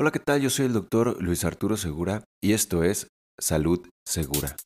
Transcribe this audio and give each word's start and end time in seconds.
Hola, 0.00 0.12
¿qué 0.12 0.18
tal? 0.18 0.40
Yo 0.40 0.48
soy 0.48 0.64
el 0.64 0.72
doctor 0.72 1.22
Luis 1.22 1.44
Arturo 1.44 1.76
Segura 1.76 2.24
y 2.42 2.54
esto 2.54 2.84
es 2.84 3.08
Salud 3.38 3.86
Segura. 4.08 4.56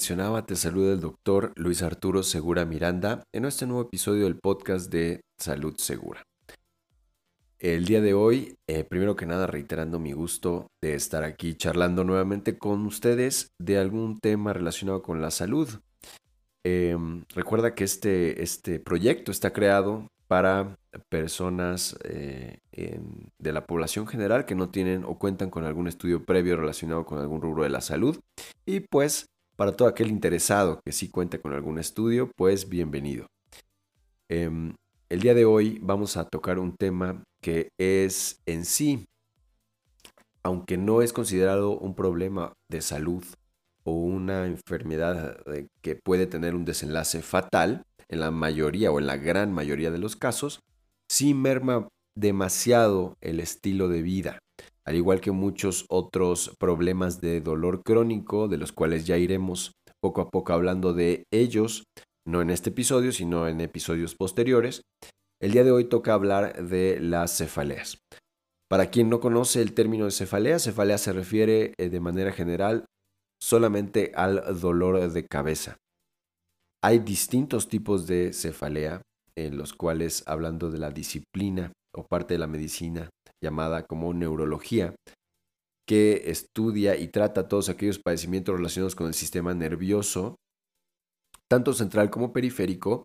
Te 0.00 0.56
saluda 0.56 0.94
el 0.94 1.00
doctor 1.00 1.52
Luis 1.56 1.82
Arturo 1.82 2.22
Segura 2.22 2.64
Miranda 2.64 3.22
en 3.34 3.44
este 3.44 3.66
nuevo 3.66 3.82
episodio 3.82 4.24
del 4.24 4.38
podcast 4.38 4.90
de 4.90 5.20
Salud 5.38 5.74
Segura. 5.76 6.22
El 7.58 7.84
día 7.84 8.00
de 8.00 8.14
hoy, 8.14 8.56
eh, 8.66 8.82
primero 8.84 9.14
que 9.14 9.26
nada, 9.26 9.46
reiterando 9.46 9.98
mi 9.98 10.12
gusto 10.12 10.68
de 10.80 10.94
estar 10.94 11.22
aquí 11.22 11.54
charlando 11.54 12.02
nuevamente 12.02 12.56
con 12.56 12.86
ustedes 12.86 13.50
de 13.60 13.76
algún 13.76 14.20
tema 14.20 14.54
relacionado 14.54 15.02
con 15.02 15.20
la 15.20 15.30
salud. 15.30 15.68
Em, 16.64 17.24
recuerda 17.34 17.74
que 17.74 17.84
este, 17.84 18.42
este 18.42 18.80
proyecto 18.80 19.30
está 19.30 19.52
creado 19.52 20.08
para 20.28 20.78
personas 21.10 21.98
eh, 22.04 22.58
de 22.72 23.52
la 23.52 23.66
población 23.66 24.06
general 24.06 24.46
que 24.46 24.54
no 24.54 24.70
tienen 24.70 25.04
o 25.04 25.18
cuentan 25.18 25.50
con 25.50 25.64
algún 25.64 25.88
estudio 25.88 26.24
previo 26.24 26.56
relacionado 26.56 27.04
con 27.04 27.18
algún 27.18 27.42
rubro 27.42 27.64
de 27.64 27.70
la 27.70 27.82
salud. 27.82 28.18
Y 28.64 28.80
pues 28.80 29.26
para 29.60 29.76
todo 29.76 29.88
aquel 29.88 30.08
interesado 30.08 30.80
que 30.82 30.90
sí 30.90 31.10
cuenta 31.10 31.36
con 31.36 31.52
algún 31.52 31.78
estudio, 31.78 32.30
pues 32.34 32.70
bienvenido. 32.70 33.26
Em, 34.30 34.74
el 35.10 35.20
día 35.20 35.34
de 35.34 35.44
hoy 35.44 35.78
vamos 35.82 36.16
a 36.16 36.24
tocar 36.24 36.58
un 36.58 36.74
tema 36.74 37.22
que 37.42 37.68
es 37.76 38.40
en 38.46 38.64
sí, 38.64 39.04
aunque 40.42 40.78
no 40.78 41.02
es 41.02 41.12
considerado 41.12 41.78
un 41.78 41.94
problema 41.94 42.54
de 42.70 42.80
salud 42.80 43.22
o 43.84 43.92
una 43.92 44.46
enfermedad 44.46 45.36
eh, 45.52 45.66
que 45.82 45.94
puede 45.94 46.24
tener 46.24 46.54
un 46.54 46.64
desenlace 46.64 47.20
fatal, 47.20 47.82
en 48.08 48.20
la 48.20 48.30
mayoría 48.30 48.90
o 48.90 48.98
en 48.98 49.06
la 49.06 49.18
gran 49.18 49.52
mayoría 49.52 49.90
de 49.90 49.98
los 49.98 50.16
casos, 50.16 50.60
sí 51.06 51.34
merma 51.34 51.86
demasiado 52.16 53.18
el 53.20 53.40
estilo 53.40 53.88
de 53.90 54.00
vida, 54.00 54.38
al 54.86 54.96
igual 54.96 55.20
que 55.20 55.30
muchos 55.30 55.84
otros 55.88 56.54
problemas 56.58 57.20
de 57.20 57.40
dolor 57.40 57.82
crónico, 57.82 58.48
de 58.48 58.58
los 58.58 58.72
cuales 58.72 59.06
ya 59.06 59.16
iremos 59.18 59.72
poco 60.00 60.20
a 60.20 60.30
poco 60.30 60.52
hablando 60.52 60.94
de 60.94 61.24
ellos, 61.32 61.84
no 62.26 62.42
en 62.42 62.50
este 62.50 62.70
episodio, 62.70 63.12
sino 63.12 63.48
en 63.48 63.60
episodios 63.60 64.14
posteriores. 64.14 64.82
El 65.40 65.52
día 65.52 65.64
de 65.64 65.70
hoy 65.70 65.84
toca 65.84 66.14
hablar 66.14 66.66
de 66.66 67.00
las 67.00 67.36
cefaleas. 67.36 67.98
Para 68.68 68.90
quien 68.90 69.10
no 69.10 69.20
conoce 69.20 69.62
el 69.62 69.74
término 69.74 70.04
de 70.04 70.10
cefalea, 70.12 70.58
cefalea 70.58 70.98
se 70.98 71.12
refiere 71.12 71.74
eh, 71.78 71.88
de 71.88 72.00
manera 72.00 72.32
general 72.32 72.84
solamente 73.42 74.12
al 74.14 74.60
dolor 74.60 75.10
de 75.10 75.26
cabeza. 75.26 75.76
Hay 76.82 77.00
distintos 77.00 77.68
tipos 77.68 78.06
de 78.06 78.32
cefalea, 78.32 79.02
en 79.36 79.56
los 79.56 79.72
cuales, 79.72 80.22
hablando 80.26 80.70
de 80.70 80.78
la 80.78 80.90
disciplina 80.90 81.72
o 81.94 82.06
parte 82.06 82.34
de 82.34 82.38
la 82.38 82.46
medicina 82.46 83.10
llamada 83.42 83.84
como 83.84 84.12
neurología, 84.14 84.94
que 85.88 86.30
estudia 86.30 86.96
y 86.96 87.08
trata 87.08 87.48
todos 87.48 87.68
aquellos 87.68 87.98
padecimientos 87.98 88.56
relacionados 88.56 88.94
con 88.94 89.08
el 89.08 89.14
sistema 89.14 89.54
nervioso, 89.54 90.36
tanto 91.48 91.72
central 91.72 92.10
como 92.10 92.32
periférico, 92.32 93.04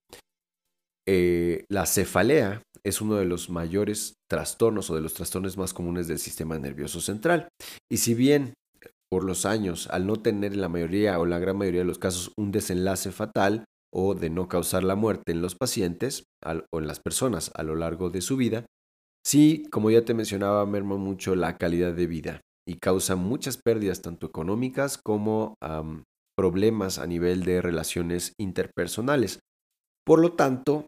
eh, 1.08 1.66
la 1.70 1.86
cefalea 1.86 2.64
es 2.84 3.02
uno 3.02 3.16
de 3.16 3.26
los 3.26 3.50
mayores 3.50 4.14
trastornos 4.30 4.90
o 4.90 4.96
de 4.96 5.02
los 5.02 5.14
trastornos 5.14 5.58
más 5.58 5.74
comunes 5.74 6.08
del 6.08 6.20
sistema 6.20 6.58
nervioso 6.58 7.00
central. 7.00 7.48
Y 7.92 7.98
si 7.98 8.14
bien 8.14 8.54
por 9.12 9.24
los 9.24 9.46
años, 9.46 9.88
al 9.92 10.08
no 10.08 10.18
tener 10.18 10.54
en 10.54 10.62
la 10.62 10.70
mayoría 10.70 11.20
o 11.20 11.26
la 11.26 11.40
gran 11.40 11.58
mayoría 11.58 11.82
de 11.82 11.88
los 11.88 12.00
casos 12.00 12.32
un 12.38 12.52
desenlace 12.52 13.12
fatal 13.12 13.66
o 13.94 14.14
de 14.14 14.30
no 14.30 14.48
causar 14.48 14.84
la 14.84 14.96
muerte 14.96 15.32
en 15.32 15.42
los 15.42 15.56
pacientes 15.56 16.26
o 16.44 16.80
en 16.80 16.88
las 16.88 17.00
personas 17.00 17.52
a 17.56 17.64
lo 17.64 17.76
largo 17.76 18.10
de 18.10 18.22
su 18.22 18.36
vida, 18.36 18.66
sí, 19.26 19.66
como 19.72 19.92
ya 19.92 20.06
te 20.06 20.14
mencionaba, 20.14 20.66
merma 20.66 20.98
mucho 20.98 21.36
la 21.36 21.58
calidad 21.58 21.94
de 21.94 22.08
vida 22.08 22.42
y 22.68 22.78
causa 22.78 23.16
muchas 23.16 23.58
pérdidas 23.58 24.02
tanto 24.02 24.28
económicas 24.28 24.98
como 24.98 25.56
problemas 26.38 27.00
a 27.00 27.08
nivel 27.08 27.44
de 27.44 27.62
relaciones 27.62 28.34
interpersonales. 28.40 29.40
Por 30.06 30.20
lo 30.20 30.34
tanto, 30.34 30.86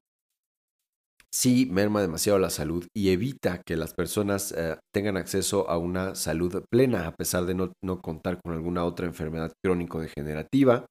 sí 1.34 1.68
merma 1.72 2.02
demasiado 2.02 2.40
la 2.40 2.50
salud 2.50 2.86
y 2.96 3.10
evita 3.10 3.62
que 3.66 3.78
las 3.78 3.94
personas 3.94 4.52
eh, 4.52 4.78
tengan 4.94 5.18
acceso 5.18 5.70
a 5.70 5.78
una 5.78 6.16
salud 6.16 6.64
plena 6.72 7.08
a 7.08 7.16
pesar 7.16 7.46
de 7.46 7.56
no, 7.56 7.74
no 7.84 8.02
contar 8.02 8.40
con 8.44 8.54
alguna 8.54 8.84
otra 8.84 9.06
enfermedad 9.06 9.54
crónico-degenerativa, 9.64 10.86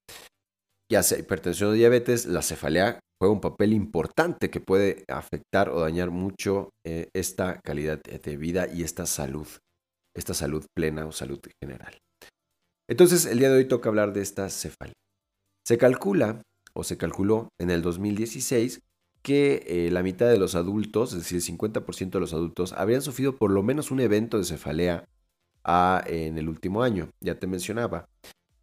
ya 0.90 1.02
sea 1.02 1.18
hipertensión 1.18 1.70
o 1.70 1.72
diabetes, 1.72 2.26
la 2.26 2.42
cefalea 2.42 3.00
juega 3.20 3.32
un 3.32 3.40
papel 3.40 3.72
importante 3.72 4.50
que 4.50 4.60
puede 4.60 5.04
afectar 5.08 5.70
o 5.70 5.80
dañar 5.80 6.10
mucho 6.10 6.70
eh, 6.84 7.08
esta 7.14 7.60
calidad 7.60 8.00
de 8.02 8.36
vida 8.36 8.68
y 8.72 8.82
esta 8.82 9.06
salud, 9.06 9.48
esta 10.14 10.34
salud 10.34 10.64
plena 10.74 11.06
o 11.06 11.12
salud 11.12 11.40
general. 11.62 11.98
Entonces, 12.88 13.26
el 13.26 13.38
día 13.38 13.50
de 13.50 13.56
hoy 13.56 13.64
toca 13.66 13.88
hablar 13.88 14.12
de 14.12 14.22
esta 14.22 14.48
cefalea. 14.48 14.94
Se 15.66 15.78
calcula 15.78 16.42
o 16.74 16.84
se 16.84 16.96
calculó 16.96 17.48
en 17.58 17.70
el 17.70 17.82
2016 17.82 18.80
que 19.22 19.64
eh, 19.66 19.90
la 19.90 20.04
mitad 20.04 20.28
de 20.28 20.38
los 20.38 20.54
adultos, 20.54 21.12
es 21.12 21.18
decir, 21.18 21.38
el 21.38 21.58
50% 21.58 22.10
de 22.10 22.20
los 22.20 22.32
adultos, 22.32 22.72
habrían 22.74 23.02
sufrido 23.02 23.36
por 23.36 23.50
lo 23.50 23.64
menos 23.64 23.90
un 23.90 23.98
evento 23.98 24.38
de 24.38 24.44
cefalea 24.44 25.08
ah, 25.64 26.04
en 26.06 26.38
el 26.38 26.48
último 26.48 26.84
año. 26.84 27.10
Ya 27.20 27.36
te 27.36 27.48
mencionaba. 27.48 28.08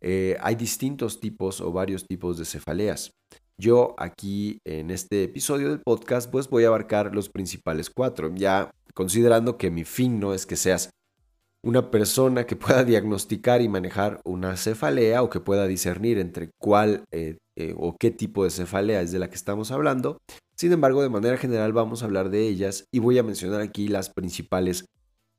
Eh, 0.03 0.37
hay 0.41 0.55
distintos 0.55 1.19
tipos 1.19 1.61
o 1.61 1.71
varios 1.71 2.05
tipos 2.05 2.37
de 2.37 2.45
cefaleas. 2.45 3.11
Yo 3.57 3.95
aquí 3.97 4.59
en 4.65 4.91
este 4.91 5.23
episodio 5.23 5.69
del 5.69 5.79
podcast 5.79 6.29
pues 6.29 6.49
voy 6.49 6.65
a 6.65 6.67
abarcar 6.67 7.15
los 7.15 7.29
principales 7.29 7.89
cuatro, 7.89 8.33
ya 8.35 8.71
considerando 8.93 9.57
que 9.57 9.71
mi 9.71 9.85
fin 9.85 10.19
no 10.19 10.33
es 10.33 10.45
que 10.45 10.57
seas 10.57 10.89
una 11.63 11.89
persona 11.89 12.45
que 12.45 12.57
pueda 12.57 12.83
diagnosticar 12.83 13.61
y 13.61 13.69
manejar 13.69 14.19
una 14.25 14.57
cefalea 14.57 15.23
o 15.23 15.29
que 15.29 15.39
pueda 15.39 15.65
discernir 15.67 16.17
entre 16.17 16.49
cuál 16.59 17.05
eh, 17.11 17.37
eh, 17.55 17.73
o 17.77 17.95
qué 17.97 18.11
tipo 18.11 18.43
de 18.43 18.49
cefalea 18.49 19.01
es 19.01 19.11
de 19.11 19.19
la 19.19 19.29
que 19.29 19.35
estamos 19.35 19.71
hablando. 19.71 20.17
Sin 20.55 20.71
embargo, 20.71 21.01
de 21.01 21.09
manera 21.09 21.37
general 21.37 21.71
vamos 21.71 22.01
a 22.01 22.05
hablar 22.05 22.29
de 22.29 22.47
ellas 22.47 22.85
y 22.91 22.99
voy 22.99 23.17
a 23.17 23.23
mencionar 23.23 23.61
aquí 23.61 23.87
las 23.87 24.09
principales 24.09 24.85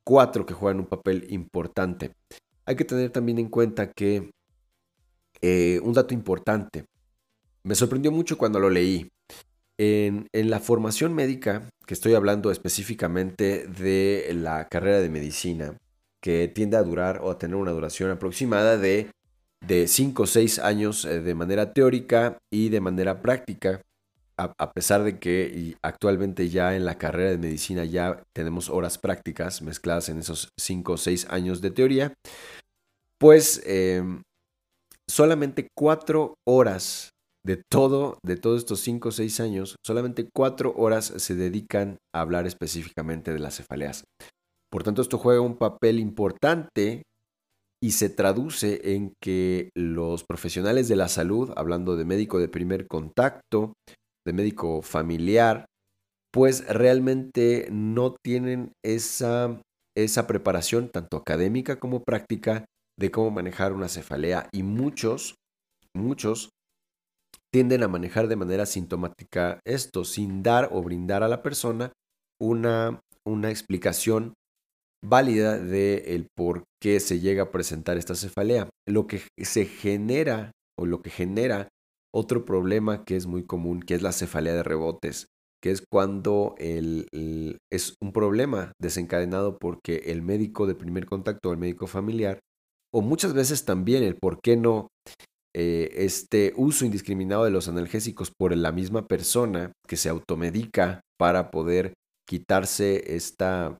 cuatro 0.03 0.45
que 0.45 0.53
juegan 0.53 0.79
un 0.79 0.87
papel 0.87 1.27
importante. 1.29 2.13
Hay 2.65 2.75
que 2.75 2.85
tener 2.85 3.11
también 3.11 3.37
en 3.37 3.49
cuenta 3.49 3.91
que 3.91 4.31
eh, 5.41 5.79
un 5.83 5.93
dato 5.93 6.13
importante, 6.13 6.85
me 7.63 7.75
sorprendió 7.75 8.11
mucho 8.11 8.37
cuando 8.37 8.59
lo 8.59 8.69
leí. 8.69 9.09
En, 9.77 10.27
la 10.31 10.59
formación 10.59 11.13
médica, 11.13 11.69
que 11.85 11.93
estoy 11.93 12.13
hablando 12.13 12.51
específicamente 12.51 13.67
de 13.67 14.31
la 14.33 14.69
carrera 14.69 14.99
de 14.99 15.09
medicina, 15.09 15.77
que 16.21 16.47
tiende 16.47 16.77
a 16.77 16.83
durar 16.83 17.19
o 17.21 17.31
a 17.31 17.37
tener 17.37 17.57
una 17.57 17.71
duración 17.71 18.11
aproximada 18.11 18.77
de, 18.77 19.09
de 19.65 19.87
5 19.87 20.23
o 20.23 20.27
6 20.27 20.59
años 20.59 21.05
eh, 21.05 21.19
de 21.19 21.35
manera 21.35 21.73
teórica 21.73 22.37
y 22.51 22.69
de 22.69 22.81
manera 22.81 23.21
práctica, 23.21 23.81
a, 24.37 24.73
pesar 24.73 25.03
de 25.03 25.17
que 25.17 25.75
actualmente 25.81 26.49
ya 26.49 26.75
en 26.75 26.85
la 26.85 26.97
carrera 26.97 27.31
de 27.31 27.37
medicina 27.37 27.85
ya 27.85 28.21
tenemos 28.33 28.69
horas 28.69 28.97
prácticas 28.97 29.61
mezcladas 29.61 30.09
en 30.09 30.19
esos 30.19 30.49
5 30.57 30.93
o 30.93 30.97
6 30.97 31.27
años 31.29 31.61
de 31.61 31.71
teoría, 31.71 32.13
pues 33.17 33.61
eh, 33.65 34.03
solamente 35.09 35.67
4 35.77 36.35
horas 36.47 37.11
de 37.45 37.61
todo, 37.71 38.17
de 38.25 38.37
todos 38.37 38.59
estos 38.59 38.79
5 38.81 39.09
o 39.09 39.11
6 39.11 39.39
años, 39.39 39.75
solamente 39.85 40.27
4 40.33 40.73
horas 40.75 41.05
se 41.17 41.35
dedican 41.35 41.97
a 42.13 42.21
hablar 42.21 42.47
específicamente 42.47 43.31
de 43.31 43.39
las 43.39 43.57
cefaleas. 43.57 44.03
Por 44.71 44.83
tanto, 44.83 45.01
esto 45.01 45.17
juega 45.17 45.41
un 45.41 45.57
papel 45.57 45.99
importante 45.99 47.03
y 47.83 47.91
se 47.91 48.09
traduce 48.09 48.95
en 48.95 49.13
que 49.21 49.69
los 49.75 50.23
profesionales 50.23 50.87
de 50.87 50.95
la 50.95 51.07
salud, 51.07 51.51
hablando 51.55 51.95
de 51.95 52.05
médico 52.05 52.39
de 52.39 52.47
primer 52.47 52.87
contacto, 52.87 53.73
de 54.25 54.33
médico 54.33 54.81
familiar, 54.81 55.65
pues 56.33 56.67
realmente 56.67 57.67
no 57.71 58.15
tienen 58.23 58.71
esa 58.83 59.61
esa 59.97 60.27
preparación, 60.27 60.89
tanto 60.89 61.17
académica 61.17 61.79
como 61.79 62.03
práctica, 62.03 62.65
de 62.99 63.11
cómo 63.11 63.31
manejar 63.31 63.73
una 63.73 63.89
cefalea 63.89 64.49
y 64.51 64.63
muchos, 64.63 65.35
muchos 65.93 66.49
tienden 67.53 67.83
a 67.83 67.87
manejar 67.87 68.27
de 68.27 68.35
manera 68.35 68.65
sintomática 68.65 69.59
esto, 69.65 70.03
sin 70.03 70.43
dar 70.43 70.69
o 70.71 70.81
brindar 70.81 71.23
a 71.23 71.27
la 71.27 71.41
persona 71.41 71.93
una, 72.39 72.99
una 73.25 73.49
explicación 73.49 74.33
válida 75.03 75.57
de 75.57 76.15
el 76.15 76.27
por 76.35 76.63
qué 76.81 76.99
se 76.99 77.19
llega 77.19 77.43
a 77.43 77.51
presentar 77.51 77.97
esta 77.97 78.15
cefalea. 78.15 78.69
Lo 78.87 79.07
que 79.07 79.21
se 79.37 79.65
genera 79.65 80.51
o 80.77 80.85
lo 80.85 81.01
que 81.01 81.09
genera 81.09 81.69
otro 82.13 82.45
problema 82.45 83.03
que 83.05 83.15
es 83.15 83.27
muy 83.27 83.45
común, 83.45 83.81
que 83.81 83.93
es 83.95 84.01
la 84.01 84.11
cefalea 84.11 84.53
de 84.53 84.63
rebotes, 84.63 85.27
que 85.61 85.71
es 85.71 85.83
cuando 85.89 86.55
el, 86.57 87.07
es 87.71 87.95
un 88.01 88.13
problema 88.13 88.71
desencadenado 88.81 89.57
porque 89.59 90.03
el 90.05 90.21
médico 90.21 90.67
de 90.67 90.75
primer 90.75 91.05
contacto 91.05 91.49
o 91.49 91.51
el 91.53 91.57
médico 91.57 91.87
familiar, 91.87 92.39
o 92.95 93.01
muchas 93.01 93.33
veces 93.33 93.65
también 93.65 94.03
el 94.03 94.15
por 94.15 94.39
qué 94.41 94.55
no 94.55 94.87
eh, 95.53 95.89
este 96.05 96.53
uso 96.55 96.85
indiscriminado 96.85 97.43
de 97.43 97.51
los 97.51 97.67
analgésicos 97.67 98.31
por 98.31 98.55
la 98.55 98.71
misma 98.71 99.05
persona 99.05 99.73
que 99.85 99.97
se 99.97 100.07
automedica 100.07 101.01
para 101.19 101.51
poder 101.51 101.93
quitarse 102.25 103.15
esta 103.15 103.77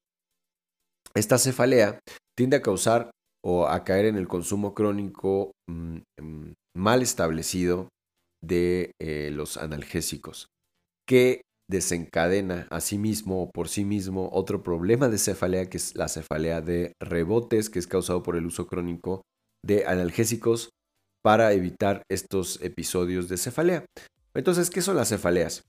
esta 1.13 1.38
cefalea 1.38 2.00
tiende 2.38 2.57
a 2.57 2.62
causar 2.62 3.12
o 3.41 3.67
a 3.67 3.85
caer 3.85 4.06
en 4.06 4.17
el 4.17 4.27
consumo 4.27 4.73
crónico 4.73 5.51
mm, 5.69 6.00
mm, 6.21 6.53
mal 6.75 7.01
establecido 7.01 7.88
de 8.44 8.91
eh, 9.01 9.31
los 9.31 9.56
analgésicos, 9.56 10.47
que 11.07 11.41
desencadena 11.69 12.67
a 12.69 12.81
sí 12.81 12.97
mismo 12.97 13.44
o 13.44 13.51
por 13.51 13.69
sí 13.69 13.85
mismo 13.85 14.29
otro 14.31 14.63
problema 14.63 15.09
de 15.09 15.17
cefalea, 15.17 15.69
que 15.69 15.77
es 15.77 15.95
la 15.95 16.07
cefalea 16.07 16.62
de 16.62 16.94
rebotes, 17.00 17.69
que 17.69 17.79
es 17.79 17.88
causado 17.88 18.23
por 18.23 18.35
el 18.35 18.45
uso 18.45 18.67
crónico 18.67 19.21
de 19.63 19.85
analgésicos 19.85 20.69
para 21.23 21.53
evitar 21.53 22.03
estos 22.09 22.62
episodios 22.62 23.29
de 23.29 23.38
cefalea. 23.38 23.85
Entonces, 24.35 24.69
¿qué 24.69 24.81
son 24.81 24.95
las 24.95 25.09
cefaleas? 25.09 25.63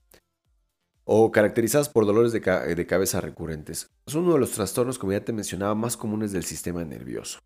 o 1.09 1.31
caracterizadas 1.31 1.87
por 1.87 2.05
dolores 2.05 2.33
de, 2.33 2.41
cabeza 2.41 3.21
recurrentes. 3.21 3.87
Son 4.07 4.25
uno 4.25 4.33
de 4.33 4.39
los 4.39 4.51
trastornos, 4.51 4.99
como 4.99 5.13
ya 5.13 5.23
te 5.23 5.31
mencionaba, 5.31 5.73
más 5.73 5.95
comunes 5.95 6.33
del 6.33 6.43
sistema 6.43 6.83
nervioso. 6.83 7.39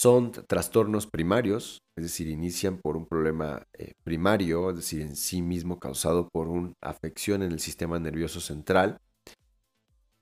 Son 0.00 0.32
trastornos 0.32 1.06
primarios, 1.06 1.82
es 1.94 2.04
decir, 2.04 2.28
inician 2.28 2.78
por 2.78 2.96
un 2.96 3.04
problema 3.04 3.66
eh, 3.74 3.92
primario, 4.02 4.70
es 4.70 4.76
decir, 4.76 5.02
en 5.02 5.14
sí 5.14 5.42
mismo 5.42 5.78
causado 5.78 6.30
por 6.32 6.48
una 6.48 6.72
afección 6.80 7.42
en 7.42 7.52
el 7.52 7.60
sistema 7.60 7.98
nervioso 7.98 8.40
central. 8.40 8.96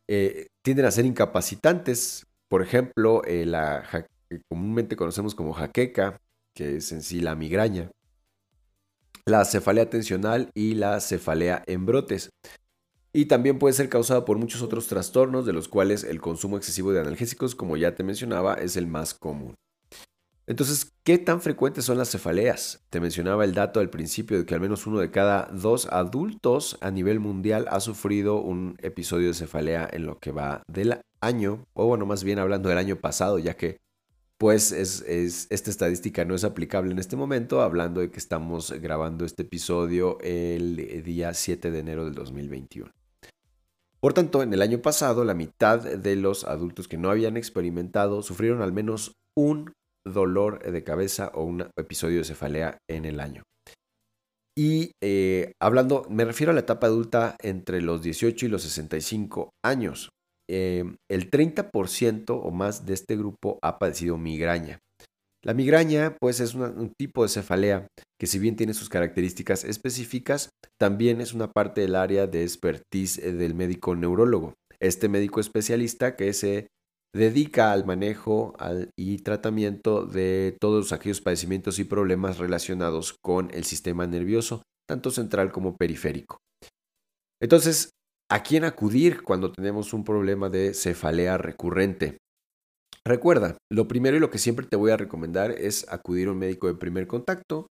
Eh, 0.08 0.48
tienden 0.62 0.84
a 0.84 0.90
ser 0.90 1.06
incapacitantes, 1.06 2.26
por 2.48 2.60
ejemplo, 2.60 3.22
eh, 3.24 3.46
la 3.46 3.84
que 4.28 4.40
comúnmente 4.48 4.96
conocemos 4.96 5.36
como 5.36 5.52
jaqueca, 5.52 6.20
que 6.56 6.78
es 6.78 6.90
en 6.90 7.00
sí 7.00 7.20
la 7.20 7.36
migraña, 7.36 7.92
la 9.26 9.44
cefalea 9.44 9.88
tensional 9.88 10.50
y 10.54 10.74
la 10.74 10.98
cefalea 10.98 11.62
en 11.68 11.86
brotes. 11.86 12.30
Y 13.12 13.26
también 13.26 13.60
puede 13.60 13.74
ser 13.74 13.88
causada 13.88 14.24
por 14.24 14.38
muchos 14.38 14.60
otros 14.60 14.88
trastornos, 14.88 15.46
de 15.46 15.52
los 15.52 15.68
cuales 15.68 16.02
el 16.02 16.20
consumo 16.20 16.56
excesivo 16.56 16.90
de 16.90 16.98
analgésicos, 16.98 17.54
como 17.54 17.76
ya 17.76 17.94
te 17.94 18.02
mencionaba, 18.02 18.54
es 18.54 18.76
el 18.76 18.88
más 18.88 19.14
común. 19.14 19.54
Entonces, 20.48 20.94
¿qué 21.04 21.18
tan 21.18 21.42
frecuentes 21.42 21.84
son 21.84 21.98
las 21.98 22.10
cefaleas? 22.10 22.82
Te 22.88 23.00
mencionaba 23.00 23.44
el 23.44 23.52
dato 23.52 23.80
al 23.80 23.90
principio 23.90 24.38
de 24.38 24.46
que 24.46 24.54
al 24.54 24.62
menos 24.62 24.86
uno 24.86 24.98
de 24.98 25.10
cada 25.10 25.44
dos 25.52 25.86
adultos 25.92 26.78
a 26.80 26.90
nivel 26.90 27.20
mundial 27.20 27.66
ha 27.68 27.80
sufrido 27.80 28.40
un 28.40 28.74
episodio 28.80 29.28
de 29.28 29.34
cefalea 29.34 29.86
en 29.92 30.06
lo 30.06 30.18
que 30.18 30.32
va 30.32 30.62
del 30.66 31.02
año, 31.20 31.66
o 31.74 31.86
bueno, 31.86 32.06
más 32.06 32.24
bien 32.24 32.38
hablando 32.38 32.70
del 32.70 32.78
año 32.78 32.96
pasado, 32.96 33.38
ya 33.38 33.58
que 33.58 33.76
pues 34.38 34.72
es, 34.72 35.02
esta 35.50 35.70
estadística 35.70 36.24
no 36.24 36.34
es 36.34 36.44
aplicable 36.44 36.92
en 36.92 36.98
este 36.98 37.16
momento, 37.16 37.60
hablando 37.60 38.00
de 38.00 38.10
que 38.10 38.18
estamos 38.18 38.72
grabando 38.80 39.26
este 39.26 39.42
episodio 39.42 40.18
el 40.22 41.02
día 41.04 41.34
7 41.34 41.70
de 41.70 41.78
enero 41.78 42.06
del 42.06 42.14
2021. 42.14 42.90
Por 44.00 44.14
tanto, 44.14 44.42
en 44.42 44.54
el 44.54 44.62
año 44.62 44.80
pasado, 44.80 45.24
la 45.24 45.34
mitad 45.34 45.80
de 45.80 46.16
los 46.16 46.44
adultos 46.44 46.88
que 46.88 46.96
no 46.96 47.10
habían 47.10 47.36
experimentado 47.36 48.22
sufrieron 48.22 48.62
al 48.62 48.72
menos 48.72 49.12
un 49.34 49.74
dolor 50.12 50.62
de 50.62 50.84
cabeza 50.84 51.30
o 51.34 51.44
un 51.44 51.68
episodio 51.78 52.18
de 52.18 52.24
cefalea 52.24 52.78
en 52.88 53.04
el 53.04 53.20
año. 53.20 53.42
Y 54.58 54.90
eh, 55.00 55.52
hablando, 55.62 56.04
me 56.10 56.24
refiero 56.24 56.50
a 56.50 56.54
la 56.54 56.62
etapa 56.62 56.88
adulta 56.88 57.36
entre 57.40 57.80
los 57.80 58.02
18 58.02 58.46
y 58.46 58.48
los 58.48 58.62
65 58.62 59.50
años. 59.64 60.08
Em, 60.50 60.96
el 61.08 61.30
30% 61.30 62.40
o 62.42 62.50
más 62.50 62.84
de 62.84 62.94
este 62.94 63.16
grupo 63.16 63.60
ha 63.62 63.78
padecido 63.78 64.18
migraña. 64.18 64.80
La 65.44 65.54
migraña, 65.54 66.16
pues, 66.18 66.40
es 66.40 66.54
un 66.54 66.92
tipo 66.98 67.22
de 67.22 67.28
cefalea 67.28 67.86
que 68.18 68.26
si 68.26 68.40
bien 68.40 68.56
tiene 68.56 68.74
sus 68.74 68.88
características 68.88 69.62
específicas, 69.62 70.50
también 70.76 71.20
es 71.20 71.34
una 71.34 71.52
parte 71.52 71.82
del 71.82 71.94
área 71.94 72.26
de 72.26 72.42
expertise 72.42 73.18
eh, 73.18 73.32
del 73.32 73.54
médico 73.54 73.94
neurólogo. 73.94 74.54
Este 74.80 75.08
médico 75.08 75.38
especialista 75.38 76.16
que 76.16 76.32
se 76.32 76.66
dedica 77.14 77.72
al 77.72 77.84
manejo 77.84 78.54
y 78.96 79.18
tratamiento 79.18 80.06
de 80.06 80.56
todos 80.60 80.92
aquellos 80.92 81.20
padecimientos 81.20 81.78
y 81.78 81.84
problemas 81.84 82.38
relacionados 82.38 83.16
con 83.22 83.50
el 83.52 83.64
sistema 83.64 84.06
nervioso, 84.06 84.62
tanto 84.88 85.10
central 85.10 85.52
como 85.52 85.76
periférico. 85.76 86.38
Entonces, 87.40 87.90
¿A 88.30 88.42
quién 88.42 88.64
acudir 88.64 89.22
cuando 89.22 89.52
tenemos 89.52 89.94
un 89.94 90.04
problema 90.04 90.50
de 90.50 90.74
cefalea 90.74 91.38
recurrente? 91.38 92.18
Recuerda, 93.02 93.56
lo 93.72 93.88
primero 93.88 94.18
y 94.18 94.20
lo 94.20 94.28
que 94.28 94.36
siempre 94.36 94.66
te 94.66 94.76
voy 94.76 94.90
a 94.90 94.98
recomendar 94.98 95.52
es 95.52 95.90
acudir 95.90 96.28
a 96.28 96.32
un 96.32 96.38
médico 96.38 96.66
de 96.66 96.74
primer 96.74 97.06
contacto, 97.06 97.68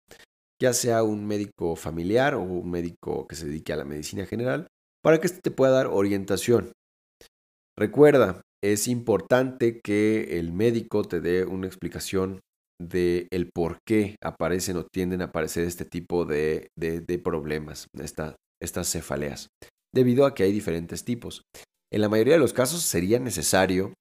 ya 0.60 0.74
sea 0.74 1.04
un 1.04 1.28
médico 1.28 1.76
familiar 1.76 2.34
o 2.34 2.42
un 2.42 2.72
médico 2.72 3.28
que 3.28 3.36
se 3.36 3.46
dedique 3.46 3.72
a 3.72 3.76
la 3.76 3.86
medicina 3.86 4.26
general, 4.26 4.66
para 5.04 5.20
que 5.20 5.28
éste 5.28 5.42
te 5.42 5.52
pueda 5.52 5.74
dar 5.74 5.88
orientación. 5.88 6.72
Recuerda, 7.78 8.42
es 8.64 8.88
importante 8.88 9.80
que 9.84 10.40
el 10.40 10.52
médico 10.52 11.04
te 11.04 11.22
dé 11.22 11.46
una 11.46 11.68
explicación 11.68 12.40
de 12.80 13.28
el 13.32 13.50
por 13.54 13.80
qué 13.86 14.16
aparecen 14.24 14.78
o 14.78 14.86
tienden 14.86 15.22
a 15.22 15.26
aparecer 15.26 15.66
este 15.66 15.86
tipo 15.86 16.26
de, 16.26 16.70
problemas, 17.24 17.88
estas 18.62 18.92
cefaleas 18.92 19.50
debido 19.94 20.26
a 20.26 20.36
que 20.36 20.44
hay 20.44 20.52
diferentes 20.52 21.04
tipos. 21.04 21.42
En 21.92 22.02
la 22.02 22.10
mayoría 22.10 22.34
de 22.34 22.40
los 22.40 22.54
casos 22.54 22.82
sería 22.82 23.20
necesario 23.20 23.94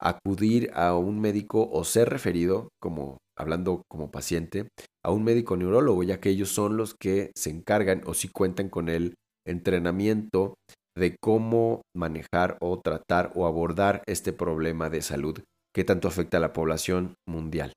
acudir 0.00 0.70
a 0.74 0.94
un 0.96 1.20
médico 1.20 1.68
o 1.70 1.84
ser 1.84 2.08
referido, 2.08 2.68
como 2.80 3.18
hablando 3.36 3.82
como 3.88 4.10
paciente, 4.10 4.68
a 5.04 5.10
un 5.10 5.24
médico 5.24 5.56
neurólogo, 5.56 6.02
ya 6.02 6.20
que 6.20 6.30
ellos 6.30 6.50
son 6.50 6.76
los 6.76 6.94
que 6.94 7.30
se 7.36 7.50
encargan 7.50 8.02
o 8.06 8.14
si 8.14 8.28
cuentan 8.28 8.68
con 8.68 8.88
el 8.88 9.14
entrenamiento 9.46 10.54
de 10.98 11.16
cómo 11.20 11.82
manejar 11.94 12.58
o 12.60 12.80
tratar 12.80 13.32
o 13.34 13.46
abordar 13.46 14.02
este 14.06 14.32
problema 14.32 14.90
de 14.90 15.02
salud 15.02 15.40
que 15.74 15.84
tanto 15.84 16.08
afecta 16.08 16.38
a 16.38 16.40
la 16.40 16.52
población 16.52 17.14
mundial. 17.26 17.72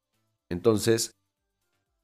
Entonces, 0.49 1.11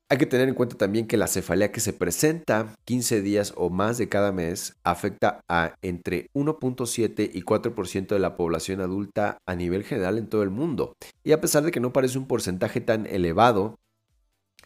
hay 0.09 0.17
que 0.17 0.25
tener 0.25 0.47
en 0.47 0.55
cuenta 0.55 0.77
también 0.77 1.05
que 1.05 1.17
la 1.17 1.27
cefalea 1.27 1.71
que 1.71 1.81
se 1.81 1.91
presenta 1.91 2.73
15 2.85 3.21
días 3.21 3.53
o 3.57 3.69
más 3.69 3.97
de 3.97 4.07
cada 4.07 4.31
mes 4.31 4.73
afecta 4.85 5.41
a 5.49 5.75
entre 5.81 6.29
1.7 6.33 7.29
y 7.33 7.41
4% 7.41 8.07
de 8.07 8.19
la 8.19 8.37
población 8.37 8.79
adulta 8.79 9.37
a 9.45 9.55
nivel 9.55 9.83
general 9.83 10.17
en 10.17 10.27
todo 10.27 10.43
el 10.43 10.49
mundo. 10.49 10.93
Y 11.25 11.33
a 11.33 11.41
pesar 11.41 11.63
de 11.63 11.71
que 11.71 11.81
no 11.81 11.91
parece 11.91 12.17
un 12.17 12.27
porcentaje 12.27 12.79
tan 12.79 13.05
elevado, 13.05 13.75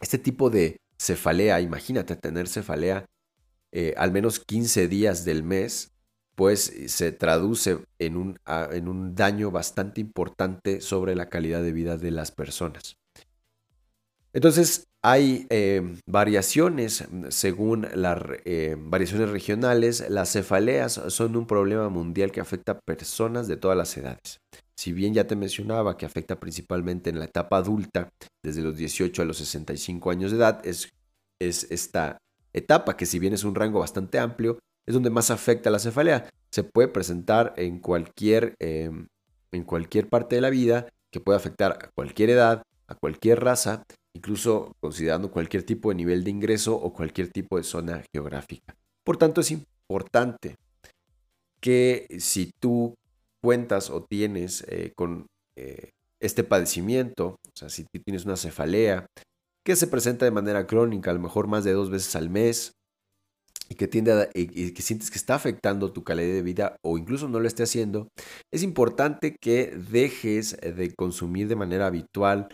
este 0.00 0.18
tipo 0.18 0.48
de 0.48 0.76
cefalea, 0.96 1.60
imagínate 1.60 2.14
tener 2.14 2.46
cefalea 2.46 3.06
eh, 3.72 3.94
al 3.96 4.12
menos 4.12 4.38
15 4.38 4.86
días 4.86 5.24
del 5.24 5.42
mes, 5.42 5.90
pues 6.34 6.72
se 6.86 7.12
traduce 7.12 7.78
en 7.98 8.16
un, 8.16 8.38
en 8.46 8.88
un 8.88 9.14
daño 9.14 9.50
bastante 9.50 10.00
importante 10.00 10.80
sobre 10.80 11.14
la 11.14 11.28
calidad 11.28 11.62
de 11.62 11.72
vida 11.72 11.96
de 11.96 12.10
las 12.10 12.30
personas. 12.30 12.96
Entonces, 14.32 14.88
hay 15.02 15.46
eh, 15.50 15.96
variaciones 16.06 17.04
mm, 17.10 17.26
según 17.28 17.88
las 17.94 18.18
eh, 18.44 18.76
variaciones 18.78 19.28
regionales. 19.30 20.08
Las 20.08 20.32
cefaleas 20.32 21.00
son 21.08 21.36
un 21.36 21.46
problema 21.46 21.88
mundial 21.88 22.30
que 22.32 22.40
afecta 22.40 22.72
a 22.72 22.80
personas 22.80 23.48
de 23.48 23.56
todas 23.56 23.76
las 23.76 23.96
edades. 23.96 24.40
Si 24.76 24.92
bien 24.92 25.12
ya 25.12 25.26
te 25.26 25.36
mencionaba 25.36 25.96
que 25.96 26.06
afecta 26.06 26.40
principalmente 26.40 27.10
en 27.10 27.18
la 27.18 27.26
etapa 27.26 27.58
adulta, 27.58 28.10
desde 28.42 28.62
los 28.62 28.76
18 28.76 29.22
a 29.22 29.24
los 29.24 29.36
65 29.38 30.10
años 30.10 30.30
de 30.30 30.38
edad, 30.38 30.64
es, 30.64 30.92
es 31.40 31.66
esta 31.70 32.18
etapa 32.52 32.96
que 32.96 33.06
si 33.06 33.18
bien 33.18 33.34
es 33.34 33.44
un 33.44 33.54
rango 33.54 33.80
bastante 33.80 34.18
amplio, 34.18 34.58
es 34.86 34.94
donde 34.94 35.10
más 35.10 35.30
afecta 35.30 35.70
la 35.70 35.78
cefalea. 35.78 36.28
Se 36.50 36.64
puede 36.64 36.88
presentar 36.88 37.54
en 37.56 37.78
cualquier, 37.78 38.54
em, 38.58 39.08
en 39.52 39.64
cualquier 39.64 40.08
parte 40.08 40.36
de 40.36 40.42
la 40.42 40.50
vida, 40.50 40.86
que 41.10 41.20
puede 41.20 41.36
afectar 41.36 41.72
a 41.72 41.90
cualquier 41.94 42.30
edad, 42.30 42.62
a 42.86 42.94
cualquier 42.94 43.42
raza 43.42 43.84
incluso 44.14 44.76
considerando 44.80 45.30
cualquier 45.30 45.62
tipo 45.62 45.88
de 45.88 45.94
nivel 45.94 46.24
de 46.24 46.30
ingreso 46.30 46.76
o 46.76 46.92
cualquier 46.92 47.28
tipo 47.28 47.56
de 47.56 47.64
zona 47.64 48.02
geográfica. 48.12 48.76
Por 49.04 49.16
tanto, 49.16 49.40
es 49.40 49.50
importante 49.50 50.56
que 51.60 52.06
si 52.18 52.50
tú 52.60 52.94
cuentas 53.42 53.90
o 53.90 54.04
tienes 54.04 54.64
eh, 54.68 54.92
con 54.94 55.26
eh, 55.56 55.90
este 56.20 56.44
padecimiento, 56.44 57.36
o 57.46 57.50
sea, 57.54 57.68
si 57.68 57.84
tienes 58.04 58.24
una 58.24 58.36
cefalea 58.36 59.06
que 59.64 59.76
se 59.76 59.86
presenta 59.86 60.24
de 60.24 60.30
manera 60.30 60.66
crónica, 60.66 61.10
a 61.10 61.14
lo 61.14 61.20
mejor 61.20 61.46
más 61.46 61.64
de 61.64 61.72
dos 61.72 61.90
veces 61.90 62.14
al 62.16 62.30
mes, 62.30 62.72
y 63.72 63.74
que, 63.74 63.90
y 64.34 64.72
que 64.72 64.82
sientes 64.82 65.10
que 65.10 65.18
está 65.18 65.34
afectando 65.34 65.92
tu 65.92 66.04
calidad 66.04 66.34
de 66.34 66.42
vida 66.42 66.76
o 66.84 66.98
incluso 66.98 67.28
no 67.28 67.40
lo 67.40 67.48
esté 67.48 67.62
haciendo, 67.62 68.08
es 68.52 68.62
importante 68.62 69.36
que 69.40 69.74
dejes 69.90 70.56
de 70.60 70.92
consumir 70.94 71.48
de 71.48 71.56
manera 71.56 71.86
habitual 71.86 72.48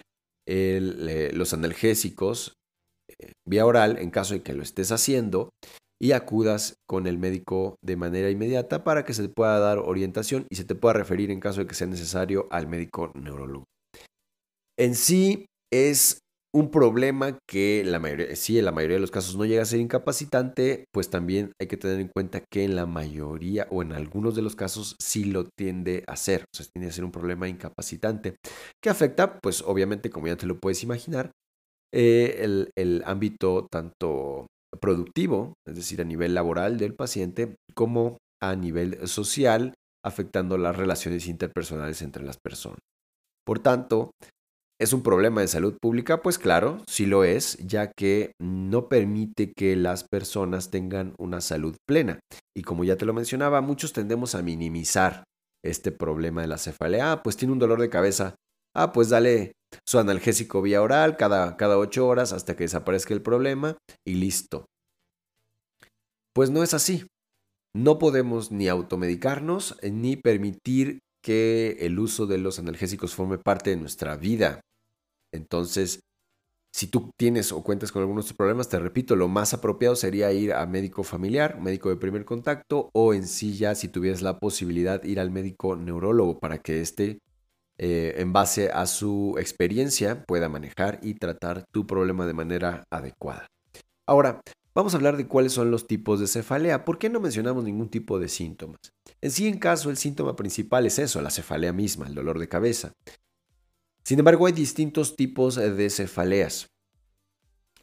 eh, 0.49 1.31
los 1.35 1.53
analgésicos 1.53 2.55
eh, 3.21 3.33
vía 3.47 3.67
oral 3.67 3.99
en 3.99 4.11
caso 4.11 4.35
de 4.35 4.43
que 4.43 4.55
lo 4.55 4.63
estés 4.63 4.93
haciendo 4.93 5.51
y 6.01 6.13
acudas 6.13 6.77
con 6.89 7.07
el 7.07 7.19
médico 7.19 7.77
de 7.85 7.97
manera 7.97 8.31
inmediata 8.31 8.85
para 8.85 9.05
que 9.05 9.15
se 9.15 9.23
te 9.23 9.29
pueda 9.29 9.59
dar 9.59 9.79
orientación 9.79 10.47
y 10.49 10.57
se 10.57 10.65
te 10.65 10.75
pueda 10.75 10.95
referir 10.95 11.31
en 11.31 11.41
caso 11.41 11.61
de 11.61 11.67
que 11.67 11.75
sea 11.75 11.89
necesario 11.89 12.47
al 12.51 12.69
médico 12.69 13.11
neurólogo. 13.15 13.65
En 14.79 14.95
sí 14.95 15.47
es 15.73 16.21
un 16.55 16.71
problema 16.71 17.39
que 17.47 17.83
la 17.85 17.99
mayoría, 17.99 18.35
sí, 18.35 18.59
en 18.59 18.65
la 18.65 18.73
mayoría 18.73 18.97
de 18.97 19.01
los 19.01 19.11
casos 19.11 19.37
no 19.37 19.45
llega 19.45 19.63
a 19.63 19.67
ser 19.67 19.81
incapacitante, 19.81 20.85
pues 20.93 21.11
también 21.11 21.53
hay 21.61 21.67
que 21.69 21.77
tener 21.77 22.01
en 22.01 22.09
cuenta 22.09 22.43
que 22.51 22.65
en 22.65 22.75
la 22.75 22.87
mayoría 22.87 23.67
o 23.71 23.83
en 23.83 23.93
algunos 23.93 24.35
de 24.35 24.43
los 24.43 24.57
casos 24.57 24.97
sí 25.01 25.25
lo 25.25 25.45
tiende 25.45 26.05
a 26.07 26.17
ser, 26.17 26.45
o 26.55 26.57
sea, 26.57 26.67
a 26.89 26.93
ser 26.93 27.05
un 27.05 27.13
problema 27.13 27.49
incapacitante 27.49 28.37
que 28.83 28.91
afecta, 28.91 29.39
pues 29.41 29.63
obviamente, 29.63 30.11
como 30.11 30.27
ya 30.27 30.37
te 30.37 30.47
lo 30.47 30.59
puedes 30.59 30.83
imaginar, 30.83 31.33
eh, 31.93 32.39
el, 32.41 32.71
el 32.77 33.03
ámbito 33.07 33.67
tanto 33.71 34.47
productivo, 34.81 35.55
es 35.67 35.77
decir, 35.77 36.01
a 36.01 36.05
nivel 36.05 36.35
laboral 36.35 36.79
del 36.79 36.95
paciente, 36.95 37.57
como 37.75 38.19
a 38.43 38.55
nivel 38.55 39.07
social, 39.07 39.75
afectando 40.05 40.57
las 40.59 40.77
relaciones 40.77 41.27
interpersonales 41.27 42.03
entre 42.03 42.25
las 42.25 42.39
personas. 42.39 42.79
Por 43.45 43.61
tanto, 43.61 44.13
¿Es 44.81 44.93
un 44.93 45.03
problema 45.03 45.41
de 45.41 45.49
salud 45.49 45.77
pública? 45.81 46.23
Pues 46.23 46.39
claro, 46.39 46.85
sí 46.87 47.07
lo 47.07 47.25
es, 47.25 47.57
ya 47.59 47.91
que 47.91 48.33
no 48.41 48.89
permite 48.89 49.53
que 49.53 49.75
las 49.75 50.05
personas 50.05 50.71
tengan 50.71 51.15
una 51.19 51.41
salud 51.41 51.75
plena. 51.85 52.21
Y 52.57 52.63
como 52.63 52.85
ya 52.85 52.97
te 52.97 53.05
lo 53.05 53.13
mencionaba, 53.13 53.61
muchos 53.61 53.93
tendemos 53.93 54.37
a 54.37 54.43
minimizar 54.43 55.25
este 55.65 55.91
problema 55.91 56.43
de 56.43 56.47
la 56.47 56.59
cefalea. 56.59 57.11
Ah, 57.11 57.23
pues 57.25 57.37
tiene 57.37 57.53
un 57.53 57.59
dolor 57.59 57.81
de 57.81 57.91
cabeza. 57.91 58.37
Ah, 58.73 58.93
pues 58.93 59.09
dale 59.09 59.53
su 59.85 59.99
analgésico 59.99 60.63
vía 60.63 60.81
oral 60.81 61.17
cada, 61.17 61.57
cada 61.57 61.77
ocho 61.77 62.07
horas 62.07 62.33
hasta 62.33 62.55
que 62.55 62.65
desaparezca 62.65 63.15
el 63.15 63.23
problema 63.23 63.77
y 64.07 64.15
listo. 64.15 64.67
Pues 66.33 66.51
no 66.51 66.63
es 66.63 66.73
así. 66.73 67.05
No 67.75 67.99
podemos 67.99 68.53
ni 68.53 68.69
automedicarnos 68.69 69.77
ni 69.83 70.15
permitir 70.15 71.01
que 71.21 71.79
el 71.81 71.99
uso 71.99 72.27
de 72.27 72.39
los 72.39 72.61
analgésicos 72.61 73.17
forme 73.17 73.39
parte 73.39 73.71
de 73.71 73.77
nuestra 73.77 74.17
vida. 74.17 74.61
Entonces, 75.33 76.01
si 76.73 76.87
tú 76.87 77.11
tienes 77.17 77.51
o 77.51 77.63
cuentas 77.63 77.91
con 77.91 78.03
algunos 78.03 78.33
problemas, 78.33 78.69
te 78.69 78.79
repito, 78.79 79.17
lo 79.17 79.29
más 79.29 79.55
apropiado 79.55 79.97
sería 79.97 80.33
ir 80.33 80.53
a 80.53 80.65
médico 80.67 81.03
familiar, 81.03 81.61
médico 81.61 81.89
de 81.89 81.97
primer 81.97 82.25
contacto, 82.25 82.91
o 82.93 83.15
en 83.15 83.27
sí 83.27 83.57
ya, 83.57 83.75
si 83.75 83.89
tuvieras 83.89 84.23
la 84.23 84.39
posibilidad, 84.39 85.03
ir 85.03 85.19
al 85.19 85.31
médico 85.31 85.77
neurólogo 85.77 86.39
para 86.39 86.59
que 86.59 86.81
éste, 86.81 87.19
eh, 87.79 88.15
en 88.19 88.33
base 88.33 88.71
a 88.71 88.87
su 88.87 89.35
experiencia, 89.39 90.25
pueda 90.25 90.49
manejar 90.49 91.01
y 91.03 91.15
tratar 91.15 91.65
tu 91.73 91.87
problema 91.87 92.27
de 92.27 92.35
manera 92.35 92.85
adecuada. 92.91 93.47
Ahora, 94.07 94.41
vamos 94.75 94.95
a 94.95 94.99
hablar 94.99 95.17
de 95.17 95.27
cuáles 95.27 95.53
son 95.53 95.71
los 95.71 95.87
tipos 95.87 96.21
de 96.21 96.27
cefalea. 96.27 96.85
¿Por 96.85 96.99
qué 96.99 97.11
no 97.11 97.19
mencionamos 97.19 97.65
ningún 97.65 97.89
tipo 97.89 98.19
de 98.19 98.29
síntomas? 98.29 98.79
En 99.21 99.31
sí, 99.31 99.49
en 99.49 99.59
caso, 99.59 99.91
el 99.91 99.97
síntoma 99.97 100.37
principal 100.37 100.87
es 100.87 100.99
eso, 100.99 101.21
la 101.23 101.31
cefalea 101.31 101.73
misma, 101.73 102.07
el 102.07 102.15
dolor 102.15 102.39
de 102.39 102.49
cabeza. 102.49 102.93
Sin 104.05 104.19
embargo, 104.19 104.47
hay 104.47 104.53
distintos 104.53 105.17
tipos 105.17 105.59
eh, 105.59 105.71
de 105.71 105.91
cefaleas, 105.91 106.67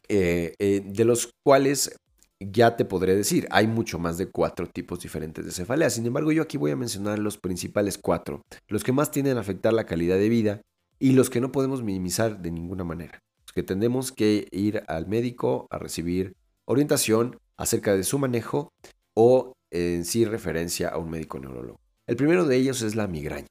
eh, 0.08 0.54
eh, 0.58 0.82
de 0.84 1.04
los 1.04 1.30
cuales 1.44 1.96
ya 2.40 2.76
te 2.76 2.84
podré 2.84 3.16
decir, 3.16 3.48
hay 3.50 3.66
mucho 3.66 3.98
más 3.98 4.18
de 4.18 4.26
cuatro 4.26 4.68
tipos 4.68 5.00
diferentes 5.00 5.44
de 5.44 5.52
cefaleas. 5.52 5.94
Sin 5.94 6.06
embargo, 6.06 6.32
yo 6.32 6.42
aquí 6.42 6.58
voy 6.58 6.70
a 6.70 6.76
mencionar 6.76 7.18
los 7.18 7.38
principales 7.38 7.98
cuatro, 7.98 8.42
los 8.68 8.84
que 8.84 8.92
más 8.92 9.10
tienden 9.10 9.36
a 9.38 9.40
afectar 9.40 9.72
la 9.72 9.86
calidad 9.86 10.16
de 10.16 10.28
vida 10.28 10.60
y 10.98 11.12
los 11.12 11.30
que 11.30 11.40
no 11.40 11.52
podemos 11.52 11.82
minimizar 11.82 12.40
de 12.40 12.50
ninguna 12.50 12.84
manera. 12.84 13.20
Los 13.46 13.52
que 13.52 13.62
tendemos 13.62 14.12
que 14.12 14.48
ir 14.50 14.82
al 14.86 15.06
médico 15.06 15.66
a 15.70 15.78
recibir 15.78 16.34
orientación 16.66 17.38
acerca 17.56 17.94
de 17.94 18.04
su 18.04 18.18
manejo 18.18 18.72
o 19.14 19.54
en 19.70 20.04
sí 20.04 20.24
referencia 20.24 20.88
a 20.88 20.98
un 20.98 21.10
médico 21.10 21.38
neurólogo. 21.38 21.80
El 22.06 22.16
primero 22.16 22.44
de 22.44 22.56
ellos 22.56 22.82
es 22.82 22.94
la 22.94 23.06
migraña. 23.06 23.46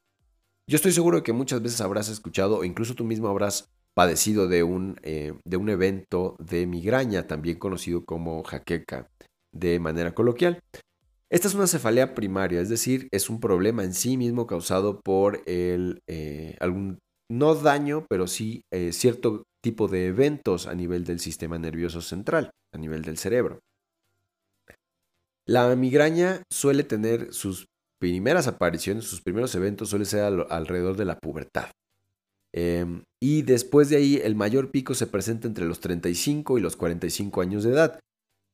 Yo 0.68 0.78
estoy 0.78 0.94
seguro 0.94 1.18
de 1.18 1.24
que 1.24 1.34
muchas 1.34 1.62
veces 1.62 1.80
habrás 1.82 2.10
escuchado 2.10 2.58
o 2.58 2.64
incluso 2.64 2.96
tú 2.96 3.04
mismo 3.04 3.28
habrás 3.28 3.70
padecido 3.94 4.48
de 4.48 4.64
un, 4.64 5.00
eh, 5.04 5.34
de 5.46 5.58
un 5.58 5.70
evento 5.70 6.36
de 6.40 6.66
migraña, 6.66 7.28
también 7.28 7.60
conocido 7.60 8.04
como 8.04 8.44
jaqueca 8.44 9.10
de 9.54 9.80
manera 9.80 10.16
coloquial. 10.16 10.60
Esta 11.30 11.48
es 11.48 11.54
una 11.54 11.68
cefalea 11.68 12.16
primaria, 12.16 12.62
es 12.62 12.70
decir, 12.70 13.08
es 13.12 13.30
un 13.30 13.40
problema 13.40 13.84
en 13.84 13.94
sí 13.94 14.18
mismo 14.18 14.48
causado 14.48 15.02
por 15.02 15.42
el, 15.46 16.02
eh, 16.08 16.56
algún, 16.60 17.00
no 17.30 17.56
daño, 17.56 18.06
pero 18.10 18.28
sí 18.28 18.64
eh, 18.72 18.92
cierto 18.92 19.44
tipo 19.64 19.88
de 19.88 20.08
eventos 20.08 20.68
a 20.68 20.76
nivel 20.76 21.04
del 21.04 21.20
sistema 21.20 21.58
nervioso 21.58 22.02
central, 22.02 22.52
a 22.74 22.78
nivel 22.78 23.04
del 23.04 23.18
cerebro. 23.18 23.60
La 25.48 25.76
migraña 25.76 26.42
suele 26.52 26.84
tener 26.84 27.34
sus 27.34 27.68
primeras 28.00 28.48
apariciones, 28.48 29.06
sus 29.06 29.22
primeros 29.22 29.54
eventos 29.56 29.90
suele 29.90 30.06
ser 30.06 30.24
alrededor 30.50 30.98
de 30.98 31.06
la 31.06 31.18
pubertad. 31.18 31.70
Em, 32.54 33.04
y 33.22 33.42
después 33.42 33.90
de 33.90 33.98
ahí 33.98 34.22
el 34.24 34.36
mayor 34.36 34.72
pico 34.72 34.94
se 34.94 35.08
presenta 35.08 35.48
entre 35.48 35.66
los 35.66 35.82
35 35.82 36.58
y 36.58 36.62
los 36.62 36.78
45 36.78 37.42
años 37.42 37.64
de 37.64 37.72
edad. 37.72 38.00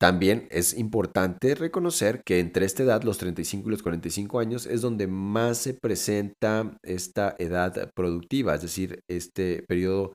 También 0.00 0.48
es 0.50 0.76
importante 0.76 1.54
reconocer 1.54 2.22
que 2.26 2.40
entre 2.40 2.66
esta 2.66 2.82
edad, 2.82 3.04
los 3.04 3.18
35 3.18 3.68
y 3.68 3.70
los 3.70 3.84
45 3.84 4.40
años, 4.40 4.66
es 4.66 4.80
donde 4.80 5.06
más 5.06 5.58
se 5.58 5.74
presenta 5.74 6.76
esta 6.82 7.36
edad 7.38 7.92
productiva, 7.94 8.56
es 8.56 8.62
decir, 8.62 8.98
este 9.08 9.62
periodo 9.68 10.14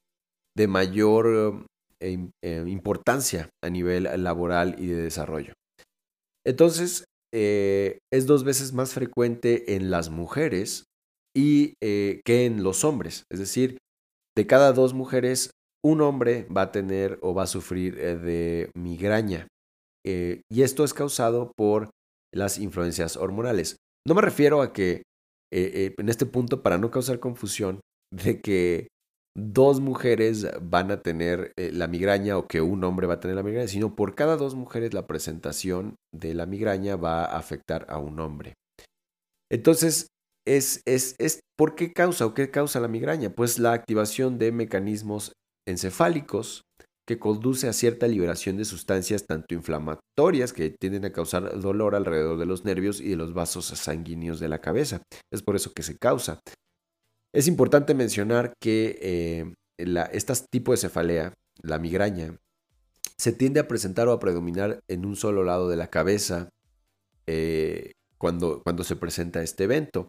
de 0.57 0.67
mayor 0.67 1.65
em, 2.01 2.31
em, 2.43 2.67
importancia 2.67 3.49
a 3.63 3.69
nivel 3.69 4.09
laboral 4.21 4.75
y 4.77 4.87
de 4.87 5.03
desarrollo. 5.03 5.53
Entonces, 6.45 7.05
eh, 7.33 7.99
es 8.11 8.25
dos 8.25 8.43
veces 8.43 8.73
más 8.73 8.93
frecuente 8.93 9.75
en 9.75 9.91
las 9.91 10.09
mujeres 10.09 10.85
y 11.35 11.73
eh, 11.81 12.21
que 12.25 12.45
en 12.45 12.63
los 12.63 12.83
hombres. 12.83 13.25
Es 13.31 13.39
decir, 13.39 13.77
de 14.35 14.47
cada 14.47 14.73
dos 14.73 14.93
mujeres, 14.93 15.51
un 15.83 16.01
hombre 16.01 16.47
va 16.55 16.63
a 16.63 16.71
tener 16.71 17.19
o 17.21 17.33
va 17.33 17.43
a 17.43 17.47
sufrir 17.47 17.97
eh, 17.99 18.17
de 18.17 18.71
migraña. 18.75 19.47
y 20.05 20.61
esto 20.61 20.85
es 20.85 20.93
causado 20.93 21.51
por 21.57 21.89
las 22.33 22.59
influencias 22.59 23.17
hormonales. 23.17 23.75
No 24.07 24.15
me 24.15 24.21
refiero 24.21 24.61
a 24.61 24.71
que, 24.71 25.03
en 25.51 26.07
este 26.07 26.25
punto, 26.25 26.63
para 26.63 26.77
no 26.77 26.91
causar 26.91 27.19
confusión, 27.19 27.81
de 28.13 28.39
que 28.39 28.87
dos 29.37 29.79
mujeres 29.79 30.47
van 30.61 30.89
a 30.89 31.01
tener 31.01 31.53
eh, 31.57 31.71
la 31.71 31.87
migraña 31.87 32.37
o 32.37 32.47
que 32.47 32.61
un 32.61 32.83
hombre 32.83 33.05
va 33.05 33.15
a 33.15 33.19
tener 33.19 33.35
la 33.35 33.43
migraña, 33.43 33.67
sino 33.67 33.95
por 33.95 34.15
cada 34.15 34.35
dos 34.35 34.55
mujeres 34.55 34.93
la 34.93 35.05
presentación 35.05 35.95
de 36.11 36.33
la 36.33 36.47
migraña 36.47 36.95
va 36.95 37.23
a 37.23 37.37
afectar 37.37 37.85
a 37.87 37.99
un 37.99 38.19
hombre. 38.19 38.55
Entonces, 39.51 40.07
es, 40.47 40.81
es, 40.85 41.15
es, 41.19 41.41
¿por 41.55 41.75
qué 41.75 41.93
causa 41.93 42.25
o 42.25 42.33
qué 42.33 42.49
causa 42.49 42.79
la 42.79 42.87
migraña? 42.87 43.29
Pues 43.29 43.59
la 43.59 43.73
activación 43.73 44.39
de 44.39 44.51
mecanismos 44.51 45.33
encefálicos 45.67 46.63
que 47.07 47.19
conduce 47.19 47.67
a 47.67 47.73
cierta 47.73 48.07
liberación 48.07 48.57
de 48.57 48.65
sustancias 48.65 49.25
tanto 49.25 49.53
inflamatorias 49.53 50.51
que 50.51 50.71
tienden 50.71 51.05
a 51.05 51.13
causar 51.13 51.59
dolor 51.61 51.95
alrededor 51.95 52.37
de 52.37 52.45
los 52.45 52.65
nervios 52.65 52.99
y 52.99 53.09
de 53.09 53.15
los 53.15 53.33
vasos 53.33 53.65
sanguíneos 53.65 54.39
de 54.39 54.49
la 54.49 54.59
cabeza. 54.59 55.03
Es 55.31 55.41
por 55.43 55.55
eso 55.55 55.71
que 55.73 55.83
se 55.83 55.97
causa. 55.97 56.41
Es 57.37 57.47
importante 57.47 57.93
mencionar 57.93 58.53
que 58.59 59.53
este 59.77 60.33
tipo 60.49 60.71
de 60.71 60.77
cefalea, 60.79 61.33
la 61.61 61.77
migraña, 61.77 62.35
se 63.15 63.31
tiende 63.31 63.59
a 63.59 63.67
presentar 63.67 64.07
o 64.07 64.11
a 64.11 64.19
predominar 64.19 64.79
en 64.87 65.05
un 65.05 65.15
solo 65.15 65.43
lado 65.43 65.69
de 65.69 65.75
la 65.75 65.91
cabeza 65.91 66.49
eh, 67.27 67.91
cuando, 68.17 68.63
cuando 68.63 68.83
se 68.83 68.95
presenta 68.95 69.43
este 69.43 69.65
evento. 69.65 70.07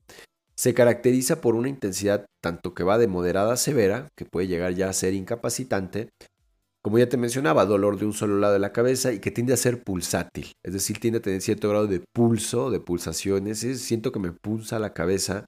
Se 0.56 0.72
caracteriza 0.72 1.42
por 1.42 1.54
una 1.54 1.68
intensidad 1.68 2.24
tanto 2.40 2.72
que 2.72 2.82
va 2.82 2.96
de 2.96 3.08
moderada 3.08 3.52
a 3.52 3.58
severa, 3.58 4.08
que 4.16 4.24
puede 4.24 4.46
llegar 4.46 4.72
ya 4.72 4.88
a 4.88 4.94
ser 4.94 5.12
incapacitante, 5.12 6.08
como 6.80 6.98
ya 6.98 7.10
te 7.10 7.18
mencionaba, 7.18 7.66
dolor 7.66 7.98
de 7.98 8.06
un 8.06 8.14
solo 8.14 8.38
lado 8.38 8.54
de 8.54 8.58
la 8.58 8.72
cabeza 8.72 9.12
y 9.12 9.18
que 9.18 9.30
tiende 9.30 9.52
a 9.52 9.58
ser 9.58 9.82
pulsátil, 9.82 10.52
es 10.64 10.72
decir, 10.72 10.98
tiende 10.98 11.18
a 11.18 11.22
tener 11.22 11.42
cierto 11.42 11.68
grado 11.68 11.88
de 11.88 12.02
pulso, 12.14 12.70
de 12.70 12.80
pulsaciones, 12.80 13.58
siento 13.58 14.12
que 14.12 14.18
me 14.18 14.32
pulsa 14.32 14.78
la 14.78 14.94
cabeza 14.94 15.44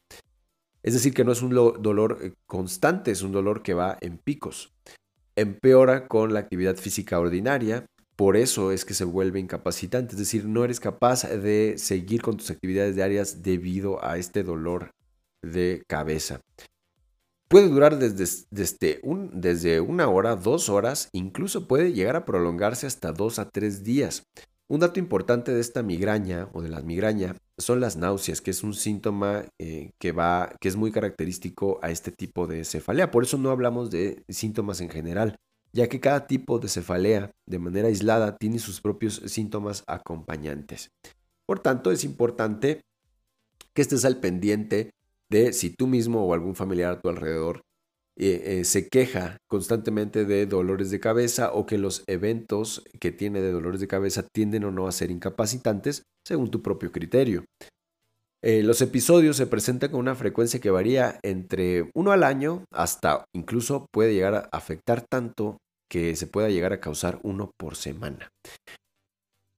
es 0.83 0.95
decir, 0.95 1.13
que 1.13 1.25
no 1.25 1.33
es 1.33 1.43
un 1.43 1.51
dolor 1.51 2.19
eh, 2.23 2.33
constante, 2.47 3.11
es 3.11 3.23
un 3.23 3.33
dolor 3.33 3.63
que 3.63 3.75
va 3.75 3.99
en 4.01 4.19
picos. 4.19 4.73
Empeora 5.37 6.09
con 6.09 6.33
la 6.33 6.41
actividad 6.41 6.77
física 6.77 7.19
ordinaria, 7.19 7.87
por 8.17 8.37
eso 8.37 8.73
es 8.73 8.85
que 8.85 8.95
se 8.95 9.05
vuelve 9.05 9.41
incapacitante, 9.41 10.13
es 10.13 10.19
decir, 10.19 10.45
no 10.45 10.65
eres 10.65 10.81
capaz 10.81 11.23
de 11.23 11.77
seguir 11.79 12.21
con 12.21 12.37
tus 12.37 12.51
actividades 12.51 12.95
diarias 12.95 13.43
debido 13.43 14.05
a 14.05 14.19
este 14.19 14.43
dolor 14.43 14.91
de 15.43 15.83
cabeza. 15.87 16.41
Puede 17.49 17.69
durar 17.69 17.99
desde, 17.99 18.47
desde, 18.51 19.01
un, 19.03 19.41
desde 19.41 19.81
una 19.81 20.09
hora, 20.09 20.37
dos 20.37 20.69
horas, 20.69 21.09
incluso 21.13 21.67
puede 21.67 21.93
llegar 21.93 22.15
a 22.15 22.25
prolongarse 22.25 22.87
hasta 22.87 23.13
dos 23.13 23.39
a 23.39 23.49
tres 23.49 23.83
días. 23.83 24.23
Un 24.69 24.81
dato 24.81 25.01
importante 25.01 25.53
de 25.53 25.61
esta 25.61 25.83
migraña 25.83 26.49
o 26.53 26.63
de 26.63 26.69
la 26.69 26.81
migraña 26.81 27.37
son 27.61 27.81
las 27.81 27.97
náuseas, 27.97 28.41
que 28.41 28.51
es 28.51 28.63
un 28.63 28.75
síntoma 28.75 29.45
eh, 29.59 29.93
que, 29.99 30.13
va, 30.13 30.55
que 30.61 30.69
es 30.69 30.77
muy 30.77 30.93
característico 30.93 31.79
a 31.83 31.91
este 31.91 32.11
tipo 32.11 32.47
de 32.47 32.65
cefalea. 32.65 33.11
Por 33.11 33.25
eso 33.25 33.39
no 33.39 33.51
hablamos 33.51 33.91
de 33.91 34.25
síntomas 34.29 34.81
en 34.81 34.89
general, 34.89 35.37
ya 35.73 35.89
que 35.89 36.01
cada 36.01 36.27
tipo 36.27 36.59
de 36.59 36.69
cefalea 36.69 37.31
de 37.47 37.59
manera 37.59 37.89
aislada 37.89 38.37
tiene 38.37 38.59
sus 38.59 38.81
propios 38.81 39.23
síntomas 39.27 39.85
acompañantes. 39.87 40.91
Por 41.47 41.61
tanto, 41.61 41.93
es 41.93 42.05
importante 42.05 42.81
que 43.75 43.83
estés 43.83 44.05
al 44.05 44.19
pendiente 44.19 44.91
de 45.31 45.53
si 45.53 45.71
tú 45.71 45.87
mismo 45.87 46.25
o 46.25 46.35
algún 46.35 46.55
familiar 46.57 46.93
a 46.93 47.01
tu 47.01 47.09
alrededor 47.09 47.63
eh, 48.19 48.61
eh, 48.61 48.65
se 48.65 48.89
queja 48.89 49.39
constantemente 49.49 50.25
de 50.25 50.45
dolores 50.47 50.91
de 50.91 51.01
cabeza 51.01 51.53
o 51.53 51.65
que 51.65 51.79
los 51.79 52.05
eventos 52.07 52.85
que 53.01 53.13
tiene 53.13 53.41
de 53.41 53.53
dolores 53.53 53.81
de 53.81 53.89
cabeza 53.89 54.27
tienden 54.35 54.65
o 54.65 54.71
no 54.71 54.87
a 54.87 54.93
ser 54.93 55.11
incapacitantes 55.11 56.03
según 56.27 56.51
tu 56.51 56.61
propio 56.61 56.93
criterio. 56.93 57.45
Eh, 58.43 58.63
los 58.63 58.81
episodios 58.83 59.37
se 59.37 59.47
presentan 59.47 59.91
con 59.91 60.01
una 60.01 60.15
frecuencia 60.15 60.61
que 60.61 60.71
varía 60.71 61.19
entre 61.23 61.91
uno 61.95 62.13
al 62.13 62.25
año 62.25 62.65
hasta 62.73 63.25
incluso 63.35 63.87
puede 63.93 64.15
llegar 64.15 64.35
a 64.35 64.49
afectar 64.53 65.03
tanto 65.03 65.59
que 65.91 66.17
se 66.17 66.27
pueda 66.27 66.49
llegar 66.49 66.73
a 66.73 66.81
causar 66.81 67.21
uno 67.23 67.53
por 67.59 67.77
semana. 67.77 68.29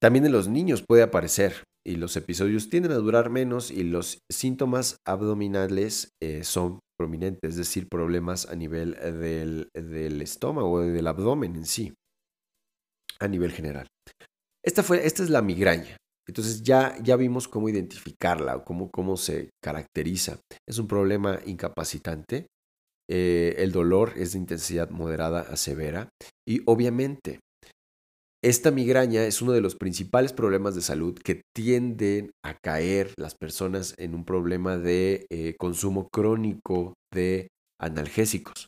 También 0.00 0.26
en 0.26 0.32
los 0.32 0.48
niños 0.48 0.84
puede 0.86 1.02
aparecer 1.02 1.64
y 1.84 1.96
los 1.96 2.16
episodios 2.16 2.70
tienden 2.70 2.92
a 2.92 2.96
durar 2.96 3.30
menos 3.30 3.70
y 3.70 3.84
los 3.84 4.18
síntomas 4.30 4.96
abdominales 5.04 6.10
son 6.42 6.80
prominentes, 7.02 7.50
es 7.50 7.56
decir, 7.56 7.88
problemas 7.88 8.46
a 8.46 8.54
nivel 8.54 8.94
del, 8.94 9.68
del 9.74 10.22
estómago 10.22 10.82
del 10.82 11.06
abdomen 11.08 11.56
en 11.56 11.66
sí, 11.66 11.92
a 13.18 13.26
nivel 13.26 13.50
general. 13.50 13.88
Esta, 14.64 14.84
fue, 14.84 15.04
esta 15.04 15.24
es 15.24 15.30
la 15.30 15.42
migraña. 15.42 15.96
Entonces 16.28 16.62
ya, 16.62 16.96
ya 17.02 17.16
vimos 17.16 17.48
cómo 17.48 17.68
identificarla 17.68 18.54
o 18.54 18.64
cómo, 18.64 18.88
cómo 18.92 19.16
se 19.16 19.50
caracteriza. 19.60 20.38
Es 20.68 20.78
un 20.78 20.86
problema 20.86 21.40
incapacitante. 21.44 22.46
Eh, 23.10 23.56
el 23.58 23.72
dolor 23.72 24.12
es 24.16 24.32
de 24.32 24.38
intensidad 24.38 24.90
moderada 24.90 25.40
a 25.40 25.56
severa. 25.56 26.08
Y 26.46 26.62
obviamente 26.66 27.40
esta 28.42 28.72
migraña 28.72 29.24
es 29.24 29.40
uno 29.40 29.52
de 29.52 29.60
los 29.60 29.76
principales 29.76 30.32
problemas 30.32 30.74
de 30.74 30.80
salud 30.80 31.16
que 31.16 31.42
tienden 31.54 32.32
a 32.44 32.54
caer 32.54 33.14
las 33.16 33.36
personas 33.36 33.94
en 33.98 34.14
un 34.14 34.24
problema 34.24 34.78
de 34.78 35.26
eh, 35.30 35.54
consumo 35.58 36.08
crónico 36.12 36.94
de 37.14 37.48
analgésicos. 37.80 38.66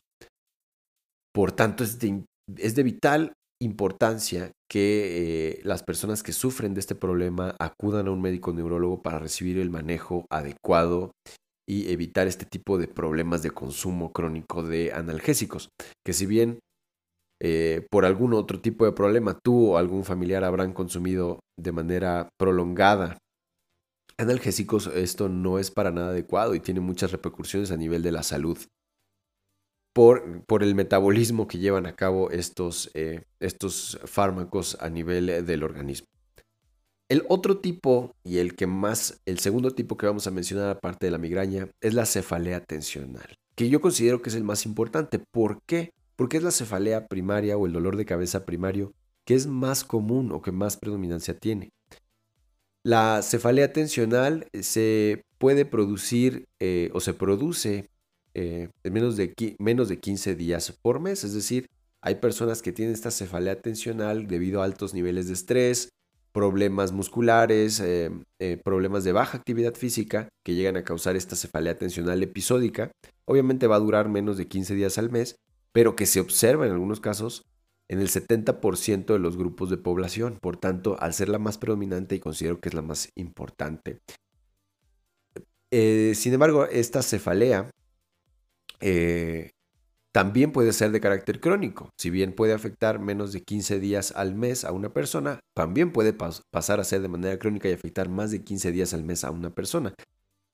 Por 1.33 1.51
tanto, 1.51 1.83
es 1.83 1.99
de, 1.99 2.83
vital 2.83 3.33
importancia 3.61 4.51
que 4.71 5.57
eh, 5.57 5.61
las 5.63 5.83
personas 5.83 6.23
que 6.23 6.31
sufren 6.31 6.73
de 6.73 6.79
este 6.79 6.95
problema 6.95 7.55
acudan 7.59 8.07
a 8.07 8.11
un 8.11 8.21
médico 8.21 8.53
neurólogo 8.53 9.01
para 9.01 9.19
recibir 9.19 9.57
el 9.57 9.69
manejo 9.69 10.25
adecuado 10.29 11.11
y 11.67 11.91
evitar 11.91 12.27
este 12.27 12.45
tipo 12.45 12.77
de 12.77 12.87
problemas 12.87 13.41
de 13.41 13.51
consumo 13.51 14.13
crónico 14.13 14.63
de 14.63 14.93
analgésicos, 14.93 15.69
que 16.05 16.13
si 16.13 16.25
bien 16.25 16.59
eh, 17.47 17.85
por 17.91 18.05
algún 18.05 18.33
otro 18.33 18.59
tipo 18.59 18.85
de 18.85 18.91
problema, 18.91 19.37
tú 19.37 19.73
o 19.73 19.77
algún 19.77 20.03
familiar 20.03 20.43
habrán 20.43 20.73
consumido 20.73 21.41
de 21.59 21.71
manera 21.71 22.27
prolongada 22.39 23.19
analgésicos, 24.17 24.87
esto 24.87 25.29
no 25.29 25.59
es 25.59 25.69
para 25.69 25.91
nada 25.91 26.09
adecuado 26.09 26.55
y 26.55 26.59
tiene 26.59 26.79
muchas 26.79 27.11
repercusiones 27.11 27.69
a 27.69 27.77
nivel 27.77 28.01
de 28.01 28.11
la 28.11 28.23
salud. 28.23 28.57
Por, 29.93 30.43
por 30.47 30.63
el 30.63 30.73
metabolismo 30.73 31.47
que 31.47 31.59
llevan 31.59 31.85
a 31.85 31.95
cabo 31.95 32.31
estos, 32.31 32.89
eh, 32.95 33.25
estos 33.39 33.99
fármacos 34.05 34.75
a 34.81 34.89
nivel 34.89 35.45
del 35.45 35.61
organismo. 35.61 36.07
El 37.09 37.25
otro 37.29 37.59
tipo 37.59 38.15
y 38.23 38.39
el 38.39 38.55
que 38.55 38.65
más, 38.65 39.21
el 39.27 39.37
segundo 39.37 39.69
tipo 39.69 39.97
que 39.97 40.07
vamos 40.07 40.25
a 40.25 40.31
mencionar 40.31 40.71
aparte 40.71 41.05
de 41.05 41.11
la 41.11 41.19
migraña 41.19 41.69
es 41.79 41.93
la 41.93 42.07
cefalea 42.07 42.61
tensional, 42.61 43.35
que 43.55 43.69
yo 43.69 43.81
considero 43.81 44.23
que 44.23 44.29
es 44.29 44.35
el 44.35 44.43
más 44.43 44.65
importante. 44.65 45.19
¿Por 45.19 45.59
qué? 45.67 45.91
Porque 46.15 46.37
es 46.37 46.43
la 46.43 46.51
cefalea 46.51 47.07
primaria 47.07 47.57
o 47.57 47.65
el 47.65 47.73
dolor 47.73 47.97
de 47.97 48.05
cabeza 48.05 48.45
primario 48.45 48.93
que 49.25 49.33
es 49.33 49.47
más 49.47 49.83
común 49.83 50.31
o 50.31 50.41
que 50.41 50.51
más 50.51 50.77
predominancia 50.77 51.37
tiene. 51.37 51.71
La 52.83 53.21
cefalea 53.23 53.73
tensional 53.73 54.47
se 54.61 55.23
puede 55.39 55.65
producir 55.65 56.45
eh, 56.59 56.91
o 56.93 56.99
se 56.99 57.15
produce 57.15 57.89
eh, 58.35 58.69
en 58.83 58.93
menos 58.93 59.17
de, 59.17 59.33
menos 59.59 59.89
de 59.89 59.99
15 59.99 60.35
días 60.35 60.71
por 60.81 60.99
mes, 60.99 61.23
es 61.23 61.33
decir, 61.33 61.67
hay 62.01 62.15
personas 62.15 62.61
que 62.61 62.71
tienen 62.71 62.93
esta 62.93 63.09
cefalea 63.09 63.59
tensional 63.59 64.27
debido 64.27 64.61
a 64.61 64.65
altos 64.65 64.93
niveles 64.93 65.27
de 65.27 65.33
estrés, 65.33 65.89
problemas 66.31 66.91
musculares, 66.91 67.79
eh, 67.79 68.11
problemas 68.63 69.03
de 69.03 69.13
baja 69.13 69.37
actividad 69.37 69.73
física 69.73 70.29
que 70.43 70.53
llegan 70.53 70.77
a 70.77 70.83
causar 70.83 71.15
esta 71.15 71.35
cefalea 71.35 71.79
tensional 71.79 72.21
episódica. 72.21 72.91
Obviamente 73.25 73.65
va 73.65 73.77
a 73.77 73.79
durar 73.79 74.09
menos 74.09 74.37
de 74.37 74.47
15 74.47 74.75
días 74.75 74.99
al 74.99 75.09
mes, 75.09 75.37
pero 75.75 75.97
que 75.97 76.05
se 76.05 76.21
observa 76.21 76.65
en 76.65 76.71
algunos 76.71 77.01
casos 77.01 77.43
en 77.89 77.99
el 77.99 78.07
70% 78.07 79.07
de 79.07 79.19
los 79.19 79.35
grupos 79.35 79.69
de 79.69 79.75
población. 79.75 80.37
Por 80.41 80.55
tanto, 80.55 80.95
al 81.01 81.13
ser 81.13 81.27
la 81.27 81.37
más 81.37 81.57
predominante 81.57 82.15
y 82.15 82.21
considero 82.21 82.61
que 82.61 82.69
es 82.69 82.75
la 82.75 82.81
más 82.81 83.09
importante. 83.15 83.99
Eh, 85.71 86.13
sin 86.15 86.33
embargo, 86.33 86.65
esta 86.65 87.01
cefalea 87.01 87.69
eh, 88.79 89.51
también 90.13 90.53
puede 90.53 90.71
ser 90.71 90.91
de 90.91 91.01
carácter 91.01 91.41
crónico. 91.41 91.89
Si 91.97 92.09
bien 92.09 92.31
puede 92.31 92.53
afectar 92.53 92.99
menos 92.99 93.33
de 93.33 93.43
15 93.43 93.81
días 93.81 94.13
al 94.15 94.33
mes 94.33 94.63
a 94.63 94.71
una 94.71 94.93
persona, 94.93 95.41
también 95.53 95.91
puede 95.91 96.13
pasar 96.13 96.79
a 96.79 96.85
ser 96.85 97.01
de 97.01 97.09
manera 97.09 97.37
crónica 97.37 97.67
y 97.67 97.73
afectar 97.73 98.07
más 98.07 98.31
de 98.31 98.45
15 98.45 98.71
días 98.71 98.93
al 98.93 99.03
mes 99.03 99.25
a 99.25 99.31
una 99.31 99.53
persona. 99.53 99.93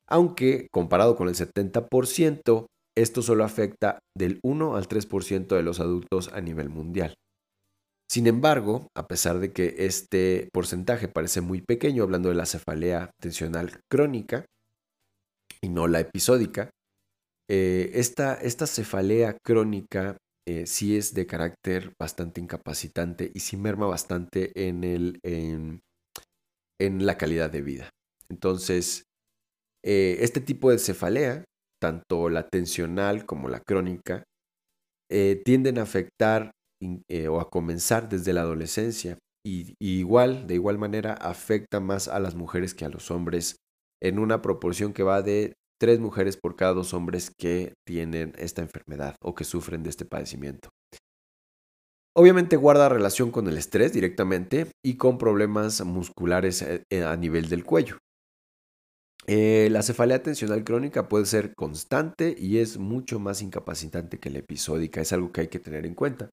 Aunque 0.07 0.67
comparado 0.71 1.15
con 1.15 1.27
el 1.27 1.36
70%, 1.36 2.65
esto 2.97 3.21
solo 3.21 3.43
afecta 3.43 3.99
del 4.17 4.39
1 4.43 4.75
al 4.75 4.88
3% 4.88 5.56
de 5.56 5.63
los 5.63 5.80
adultos 5.80 6.30
a 6.34 6.41
nivel 6.41 6.69
mundial. 6.69 7.15
Sin 8.12 8.27
embargo, 8.27 8.88
a 8.93 9.08
pesar 9.08 9.39
de 9.39 9.54
que 9.54 9.73
este 9.86 10.49
porcentaje 10.51 11.08
parece 11.08 11.39
muy 11.39 11.62
pequeño, 11.62 12.04
hablando 12.04 12.27
de 12.27 12.36
la 12.36 12.45
cefalea 12.45 13.12
tensional 13.21 13.80
crónica 13.89 14.45
y 15.62 15.69
no 15.69 15.88
la 15.88 16.01
episódica, 16.01 16.71
eh, 17.49 17.91
esta, 17.93 18.38
cefalea 18.67 19.38
crónica 19.45 20.17
eh, 20.45 20.65
sí 20.65 20.97
es 20.97 21.13
de 21.13 21.25
carácter 21.25 21.93
bastante 21.99 22.41
incapacitante 22.41 23.32
y 23.34 23.39
sí 23.39 23.56
merma 23.56 23.88
bastante 23.88 24.51
en, 24.67 24.84
el, 24.84 25.19
en, 25.23 25.82
la 26.80 27.17
calidad 27.17 27.49
de 27.49 27.62
vida. 27.62 27.89
Entonces, 28.30 29.06
eh, 29.86 30.17
este 30.19 30.41
tipo 30.41 30.69
de 30.69 30.80
cefalea 30.80 31.45
tanto 31.82 32.30
la 32.30 32.48
tensional 32.48 33.26
como 33.26 33.50
la 33.50 33.60
crónica, 33.60 34.24
eh, 35.10 35.41
tienden 35.44 35.80
a 35.80 35.84
afectar 35.84 36.52
eh, 37.10 37.28
o 37.28 37.39
a 37.41 37.50
comenzar 37.50 38.10
desde 38.10 38.34
la 38.34 38.41
adolescencia 38.41 39.17
y, 39.46 39.74
igual, 39.80 40.48
de 40.48 40.56
igual 40.56 40.78
manera, 40.78 41.13
afecta 41.13 41.80
más 41.80 42.08
a 42.08 42.20
las 42.20 42.36
mujeres 42.36 42.74
que 42.74 42.86
a 42.86 42.89
los 42.89 43.12
hombres 43.12 43.56
en 44.02 44.20
una 44.20 44.41
proporción 44.41 44.94
que 44.94 45.04
va 45.04 45.22
de 45.22 45.54
tres 45.80 46.00
mujeres 46.00 46.38
por 46.38 46.56
cada 46.56 46.74
dos 46.74 46.94
hombres 46.94 47.32
que 47.38 47.74
tienen 47.88 48.34
esta 48.38 48.62
enfermedad 48.62 49.15
o 49.22 49.34
que 49.34 49.44
sufren 49.44 49.84
de 49.84 49.89
este 49.89 50.06
padecimiento. 50.06 50.70
Obviamente 52.15 52.58
guarda 52.58 52.89
relación 52.89 53.32
con 53.32 53.48
el 53.48 53.58
estrés 53.58 53.94
directamente 53.94 54.67
y 54.86 54.98
con 54.98 55.17
problemas 55.17 55.84
musculares 55.84 56.62
eh, 56.62 57.04
a 57.04 57.15
nivel 57.15 57.50
del 57.50 57.63
cuello. 57.63 57.98
Eh, 59.27 59.69
la 59.71 59.84
cefalea 59.84 60.23
tensional 60.23 60.63
crónica 60.63 61.07
puede 61.07 61.25
ser 61.25 61.53
constante 61.55 62.36
y 62.38 62.57
es 62.57 62.77
mucho 62.77 63.19
más 63.19 63.41
incapacitante 63.41 64.19
que 64.19 64.29
la 64.29 64.39
episódica, 64.39 65.01
es 65.01 65.13
algo 65.13 65.31
que 65.31 65.41
hay 65.41 65.47
que 65.47 65.60
tener 65.60 65.86
en 65.86 65.93
cuenta. 65.93 66.29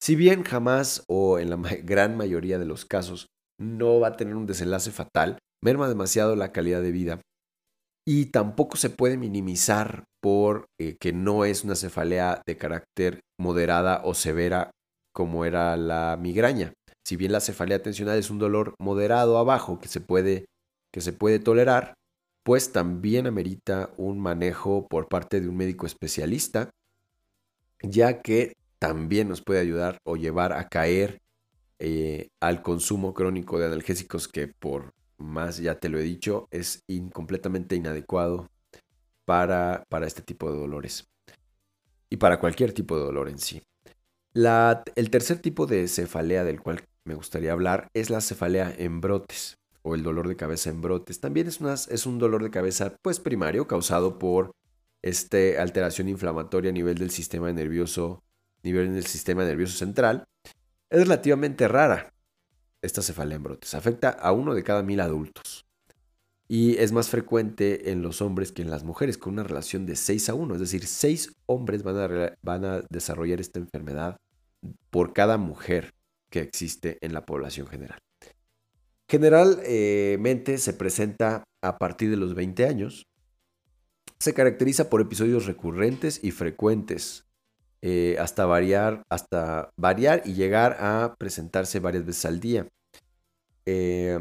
Si 0.00 0.16
bien 0.16 0.42
jamás 0.42 1.04
o 1.08 1.38
en 1.38 1.50
la 1.50 1.56
gran 1.84 2.16
mayoría 2.16 2.58
de 2.58 2.66
los 2.66 2.84
casos 2.84 3.26
no 3.60 4.00
va 4.00 4.08
a 4.08 4.16
tener 4.16 4.34
un 4.34 4.46
desenlace 4.46 4.90
fatal, 4.90 5.38
merma 5.62 5.88
demasiado 5.88 6.34
la 6.34 6.52
calidad 6.52 6.82
de 6.82 6.90
vida 6.90 7.20
y 8.06 8.26
tampoco 8.26 8.76
se 8.76 8.90
puede 8.90 9.16
minimizar 9.16 10.04
por 10.20 10.66
eh, 10.80 10.96
que 11.00 11.12
no 11.12 11.44
es 11.44 11.64
una 11.64 11.76
cefalea 11.76 12.42
de 12.46 12.56
carácter 12.56 13.20
moderada 13.38 14.02
o 14.04 14.14
severa 14.14 14.70
como 15.14 15.44
era 15.44 15.76
la 15.76 16.18
migraña. 16.20 16.72
Si 17.06 17.16
bien 17.16 17.32
la 17.32 17.40
cefalea 17.40 17.82
tensional 17.82 18.18
es 18.18 18.30
un 18.30 18.38
dolor 18.38 18.74
moderado 18.80 19.38
abajo 19.38 19.78
que 19.78 19.88
se 19.88 20.00
puede, 20.00 20.46
que 20.92 21.00
se 21.00 21.12
puede 21.12 21.38
tolerar, 21.38 21.94
pues 22.42 22.72
también 22.72 23.26
amerita 23.26 23.90
un 23.96 24.18
manejo 24.18 24.86
por 24.88 25.08
parte 25.08 25.40
de 25.40 25.48
un 25.48 25.56
médico 25.56 25.86
especialista, 25.86 26.70
ya 27.82 28.22
que 28.22 28.56
también 28.78 29.28
nos 29.28 29.42
puede 29.42 29.60
ayudar 29.60 29.98
o 30.04 30.16
llevar 30.16 30.52
a 30.52 30.68
caer 30.68 31.20
eh, 31.78 32.28
al 32.40 32.62
consumo 32.62 33.14
crónico 33.14 33.58
de 33.58 33.66
analgésicos 33.66 34.28
que 34.28 34.48
por 34.48 34.92
más 35.18 35.58
ya 35.58 35.78
te 35.78 35.88
lo 35.88 35.98
he 35.98 36.02
dicho 36.02 36.48
es 36.50 36.82
completamente 37.12 37.76
inadecuado 37.76 38.48
para, 39.24 39.84
para 39.88 40.06
este 40.06 40.22
tipo 40.22 40.50
de 40.50 40.58
dolores 40.58 41.08
y 42.10 42.16
para 42.16 42.40
cualquier 42.40 42.72
tipo 42.72 42.96
de 42.96 43.04
dolor 43.04 43.28
en 43.28 43.38
sí. 43.38 43.62
La, 44.32 44.82
el 44.96 45.10
tercer 45.10 45.38
tipo 45.38 45.66
de 45.66 45.86
cefalea 45.88 46.44
del 46.44 46.60
cual 46.60 46.84
me 47.04 47.14
gustaría 47.14 47.52
hablar 47.52 47.88
es 47.94 48.10
la 48.10 48.20
cefalea 48.20 48.74
en 48.76 49.00
brotes 49.00 49.58
o 49.82 49.94
el 49.94 50.02
dolor 50.02 50.28
de 50.28 50.36
cabeza 50.36 50.70
en 50.70 50.80
brotes. 50.80 51.20
También 51.20 51.48
es, 51.48 51.60
es 51.88 52.06
un 52.06 52.18
dolor 52.18 52.42
de 52.42 52.50
cabeza 52.50 52.96
pues 53.02 53.20
primario 53.20 53.66
causado 53.66 54.18
por 54.18 54.52
este 55.02 55.58
alteración 55.58 56.08
inflamatoria 56.08 56.70
a 56.70 56.74
nivel 56.74 56.96
del 56.96 57.10
sistema 57.10 57.52
nervioso, 57.52 58.22
nivel 58.62 58.94
del 58.94 59.06
sistema 59.06 59.44
nervioso 59.44 59.76
central. 59.76 60.24
Es 60.90 61.00
relativamente 61.00 61.68
rara 61.68 62.12
esta 62.82 63.02
cefalea 63.02 63.36
en 63.36 63.42
brotes. 63.42 63.74
Afecta 63.74 64.10
a 64.10 64.32
uno 64.32 64.54
de 64.54 64.62
cada 64.62 64.82
mil 64.82 65.00
adultos. 65.00 65.64
Y 66.48 66.76
es 66.76 66.92
más 66.92 67.08
frecuente 67.08 67.92
en 67.92 68.02
los 68.02 68.20
hombres 68.20 68.52
que 68.52 68.62
en 68.62 68.70
las 68.70 68.84
mujeres, 68.84 69.16
con 69.16 69.32
una 69.32 69.42
relación 69.42 69.86
de 69.86 69.96
6 69.96 70.28
a 70.28 70.34
1. 70.34 70.54
Es 70.54 70.60
decir, 70.60 70.86
6 70.86 71.32
hombres 71.46 71.82
van 71.82 71.96
a, 71.96 72.36
van 72.42 72.64
a 72.64 72.82
desarrollar 72.90 73.40
esta 73.40 73.58
enfermedad 73.58 74.18
por 74.90 75.14
cada 75.14 75.38
mujer 75.38 75.94
que 76.30 76.40
existe 76.40 76.98
en 77.00 77.14
la 77.14 77.24
población 77.24 77.66
general. 77.66 77.98
Generalmente 79.12 80.56
se 80.56 80.72
presenta 80.72 81.44
a 81.62 81.76
partir 81.76 82.08
de 82.08 82.16
los 82.16 82.34
20 82.34 82.64
años. 82.64 83.04
Se 84.18 84.32
caracteriza 84.32 84.88
por 84.88 85.02
episodios 85.02 85.44
recurrentes 85.44 86.24
y 86.24 86.30
frecuentes, 86.30 87.26
eh, 87.82 88.16
hasta, 88.18 88.46
variar, 88.46 89.02
hasta 89.10 89.70
variar 89.78 90.22
y 90.24 90.32
llegar 90.32 90.78
a 90.80 91.14
presentarse 91.18 91.78
varias 91.78 92.06
veces 92.06 92.24
al 92.24 92.40
día. 92.40 92.68
Eh, 93.66 94.18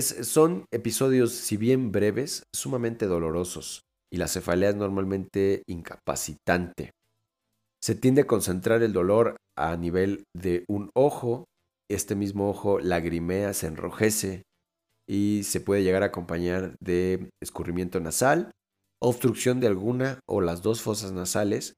son 0.00 0.66
episodios, 0.70 1.32
si 1.32 1.56
bien 1.56 1.90
breves, 1.90 2.44
sumamente 2.54 3.06
dolorosos 3.06 3.80
y 4.12 4.18
la 4.18 4.28
cefalea 4.28 4.70
es 4.70 4.76
normalmente 4.76 5.64
incapacitante. 5.66 6.92
Se 7.82 7.96
tiende 7.96 8.20
a 8.20 8.26
concentrar 8.28 8.84
el 8.84 8.92
dolor 8.92 9.36
a 9.58 9.76
nivel 9.76 10.22
de 10.32 10.64
un 10.68 10.90
ojo 10.94 11.46
este 11.88 12.14
mismo 12.14 12.48
ojo 12.48 12.78
lagrimea, 12.80 13.52
se 13.52 13.66
enrojece 13.66 14.42
y 15.08 15.42
se 15.44 15.60
puede 15.60 15.82
llegar 15.82 16.02
a 16.02 16.06
acompañar 16.06 16.76
de 16.80 17.30
escurrimiento 17.40 18.00
nasal, 18.00 18.50
obstrucción 19.00 19.60
de 19.60 19.68
alguna 19.68 20.20
o 20.28 20.40
las 20.40 20.62
dos 20.62 20.82
fosas 20.82 21.12
nasales 21.12 21.74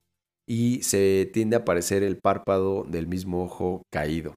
y 0.49 0.83
se 0.83 1.31
tiende 1.33 1.57
a 1.57 1.61
aparecer 1.61 2.03
el 2.03 2.19
párpado 2.19 2.85
del 2.85 3.07
mismo 3.07 3.43
ojo 3.43 3.83
caído. 3.93 4.35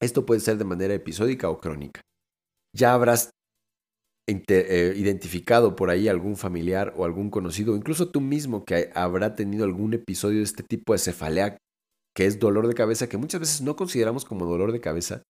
Esto 0.00 0.26
puede 0.26 0.40
ser 0.40 0.58
de 0.58 0.64
manera 0.64 0.94
episódica 0.94 1.48
o 1.48 1.58
crónica. 1.58 2.02
Ya 2.76 2.92
habrás 2.92 3.30
eh, 4.28 4.92
identificado 4.94 5.74
por 5.74 5.88
ahí 5.88 6.06
algún 6.06 6.36
familiar 6.36 6.92
o 6.96 7.06
algún 7.06 7.30
conocido, 7.30 7.74
incluso 7.74 8.10
tú 8.10 8.20
mismo 8.20 8.64
que 8.66 8.90
habrá 8.94 9.34
tenido 9.34 9.64
algún 9.64 9.94
episodio 9.94 10.38
de 10.38 10.44
este 10.44 10.62
tipo 10.62 10.92
de 10.92 10.98
cefalea 10.98 11.56
que 12.14 12.26
es 12.26 12.38
dolor 12.38 12.66
de 12.66 12.74
cabeza, 12.74 13.08
que 13.08 13.16
muchas 13.16 13.40
veces 13.40 13.60
no 13.62 13.76
consideramos 13.76 14.24
como 14.24 14.46
dolor 14.46 14.72
de 14.72 14.80
cabeza, 14.80 15.22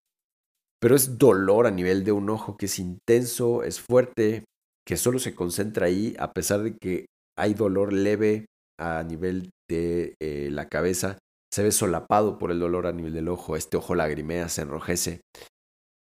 pero 0.81 0.95
es 0.95 1.19
dolor 1.19 1.67
a 1.67 1.71
nivel 1.71 2.05
de 2.05 2.13
un 2.13 2.31
ojo 2.31 2.57
que 2.57 2.67
es 2.67 2.79
intenso, 2.79 3.63
es 3.63 3.81
fuerte, 3.81 4.45
que 4.87 4.97
solo 4.97 5.19
se 5.19 5.35
concentra 5.35 5.87
ahí, 5.87 6.15
a 6.19 6.33
pesar 6.33 6.63
de 6.63 6.77
que 6.77 7.07
hay 7.37 7.55
dolor 7.55 7.93
leve 7.93 8.47
a 8.81 9.03
nivel 9.03 9.51
de 9.69 10.15
eh, 10.21 10.49
la 10.51 10.69
cabeza, 10.69 11.19
se 11.53 11.63
ve 11.63 11.73
solapado 11.73 12.39
por 12.39 12.51
el 12.51 12.61
dolor 12.61 12.87
a 12.87 12.93
nivel 12.93 13.13
del 13.13 13.29
ojo, 13.29 13.57
este 13.57 13.77
ojo 13.77 13.95
lagrimea, 13.95 14.49
se 14.49 14.63
enrojece, 14.63 15.21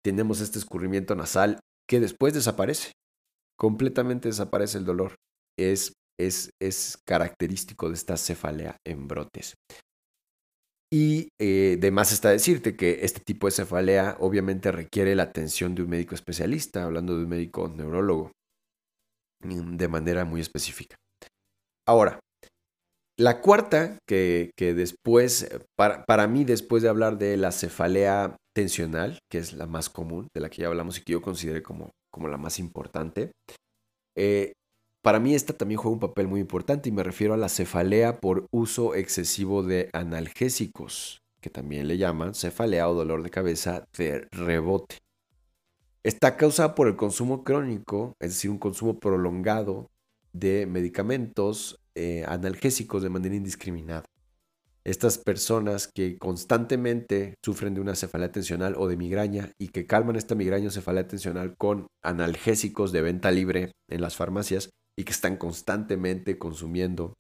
tenemos 0.05 0.41
este 0.41 0.59
escurrimiento 0.59 1.15
nasal 1.15 1.59
que 1.89 2.01
después 2.01 2.35
desaparece, 2.35 2.93
completamente 3.59 4.29
desaparece 4.29 4.79
el 4.79 4.85
dolor, 4.85 5.15
es, 5.59 5.95
es, 6.21 6.51
es 6.61 6.99
característico 7.07 7.89
de 7.89 7.95
esta 7.95 8.17
cefalea 8.17 8.77
en 8.87 9.09
brotes. 9.09 9.55
Y 10.93 11.29
eh, 11.41 11.79
está 11.81 12.31
decirte 12.31 12.77
que 12.77 13.05
este 13.05 13.21
tipo 13.21 13.47
de 13.47 13.53
cefalea 13.53 14.17
obviamente 14.21 14.71
requiere 14.71 15.15
la 15.17 15.25
atención 15.25 15.75
de 15.75 15.83
un 15.83 15.91
médico 15.91 16.15
especialista, 16.15 16.85
hablando 16.85 17.17
de 17.17 17.25
un 17.25 17.29
médico 17.29 17.69
neurólogo, 17.69 18.31
mm, 19.45 19.77
de 19.77 19.89
manera 19.89 20.25
muy 20.25 20.41
específica. 20.41 20.97
Ahora, 21.89 22.21
la 23.19 23.41
cuarta, 23.41 23.99
que, 24.07 24.53
después, 24.59 25.49
para, 25.77 26.05
para, 26.05 26.27
mí, 26.27 26.45
después 26.45 26.83
de 26.83 26.91
hablar 26.91 27.19
de 27.19 27.37
la 27.37 27.51
cefalea 27.51 28.37
tensional, 28.55 29.19
que 29.31 29.39
es 29.39 29.55
la 29.55 29.67
más 29.67 29.89
común, 29.89 30.29
de 30.35 30.41
la 30.41 30.51
que 30.51 30.63
ya 30.63 30.69
hablamos 30.69 30.99
y 30.99 31.03
que 31.03 31.13
yo 31.13 31.23
consideré 31.23 31.63
como, 31.63 31.91
como 32.13 32.29
la 32.29 32.37
más 32.37 32.59
importante, 32.59 33.33
eh, 34.17 34.53
para 35.07 35.21
mí 35.21 35.37
esta 35.37 35.53
también 35.53 35.79
juega 35.79 35.93
un 35.95 36.01
papel 36.01 36.27
muy 36.27 36.41
importante 36.41 36.89
y 36.89 36.93
me 36.93 37.05
refiero 37.05 37.33
a 37.33 37.37
la 37.37 37.49
cefalea 37.49 38.19
por 38.19 38.49
uso 38.51 38.97
excesivo 38.97 39.63
de 39.63 39.89
analgésicos, 39.93 41.23
que 41.41 41.49
también 41.49 41.87
le 41.87 41.97
llaman 41.97 42.35
cefalea 42.35 42.89
o 42.89 42.95
dolor 42.95 43.23
de 43.23 43.31
cabeza 43.31 43.85
de 43.97 44.27
rebote. 44.33 44.99
Está 46.03 46.37
causada 46.37 46.75
por 46.75 46.89
el 46.89 46.97
consumo 46.97 47.45
crónico, 47.45 48.17
es 48.19 48.31
decir, 48.31 48.51
un 48.51 48.59
consumo 48.59 48.99
prolongado 48.99 49.93
de 50.33 50.67
medicamentos 50.67 51.79
eh, 51.95 52.25
analgésicos 52.27 53.05
de 53.05 53.09
manera 53.09 53.37
indiscriminada. 53.37 54.07
Estas 54.83 55.19
personas 55.19 55.87
que 55.87 56.19
constantemente 56.19 57.37
sufren 57.45 57.75
de 57.75 57.81
una 57.81 57.95
cefalea 57.95 58.33
tensional 58.33 58.75
o 58.77 58.89
de 58.89 58.97
migraña 58.97 59.53
y 59.57 59.69
que 59.69 59.87
calman 59.87 60.17
esta 60.17 60.35
migraña 60.35 60.67
o 60.67 60.73
cefalea 60.73 61.07
tensional 61.07 61.55
con 61.57 61.87
analgésicos 62.03 62.91
de 62.91 63.03
venta 63.03 63.31
libre 63.31 63.71
en 63.89 64.01
las 64.01 64.17
farmacias, 64.17 64.71
y 64.97 65.05
que 65.05 65.13
están 65.13 65.37
constantemente 65.37 66.39
consumiendo 66.39 67.15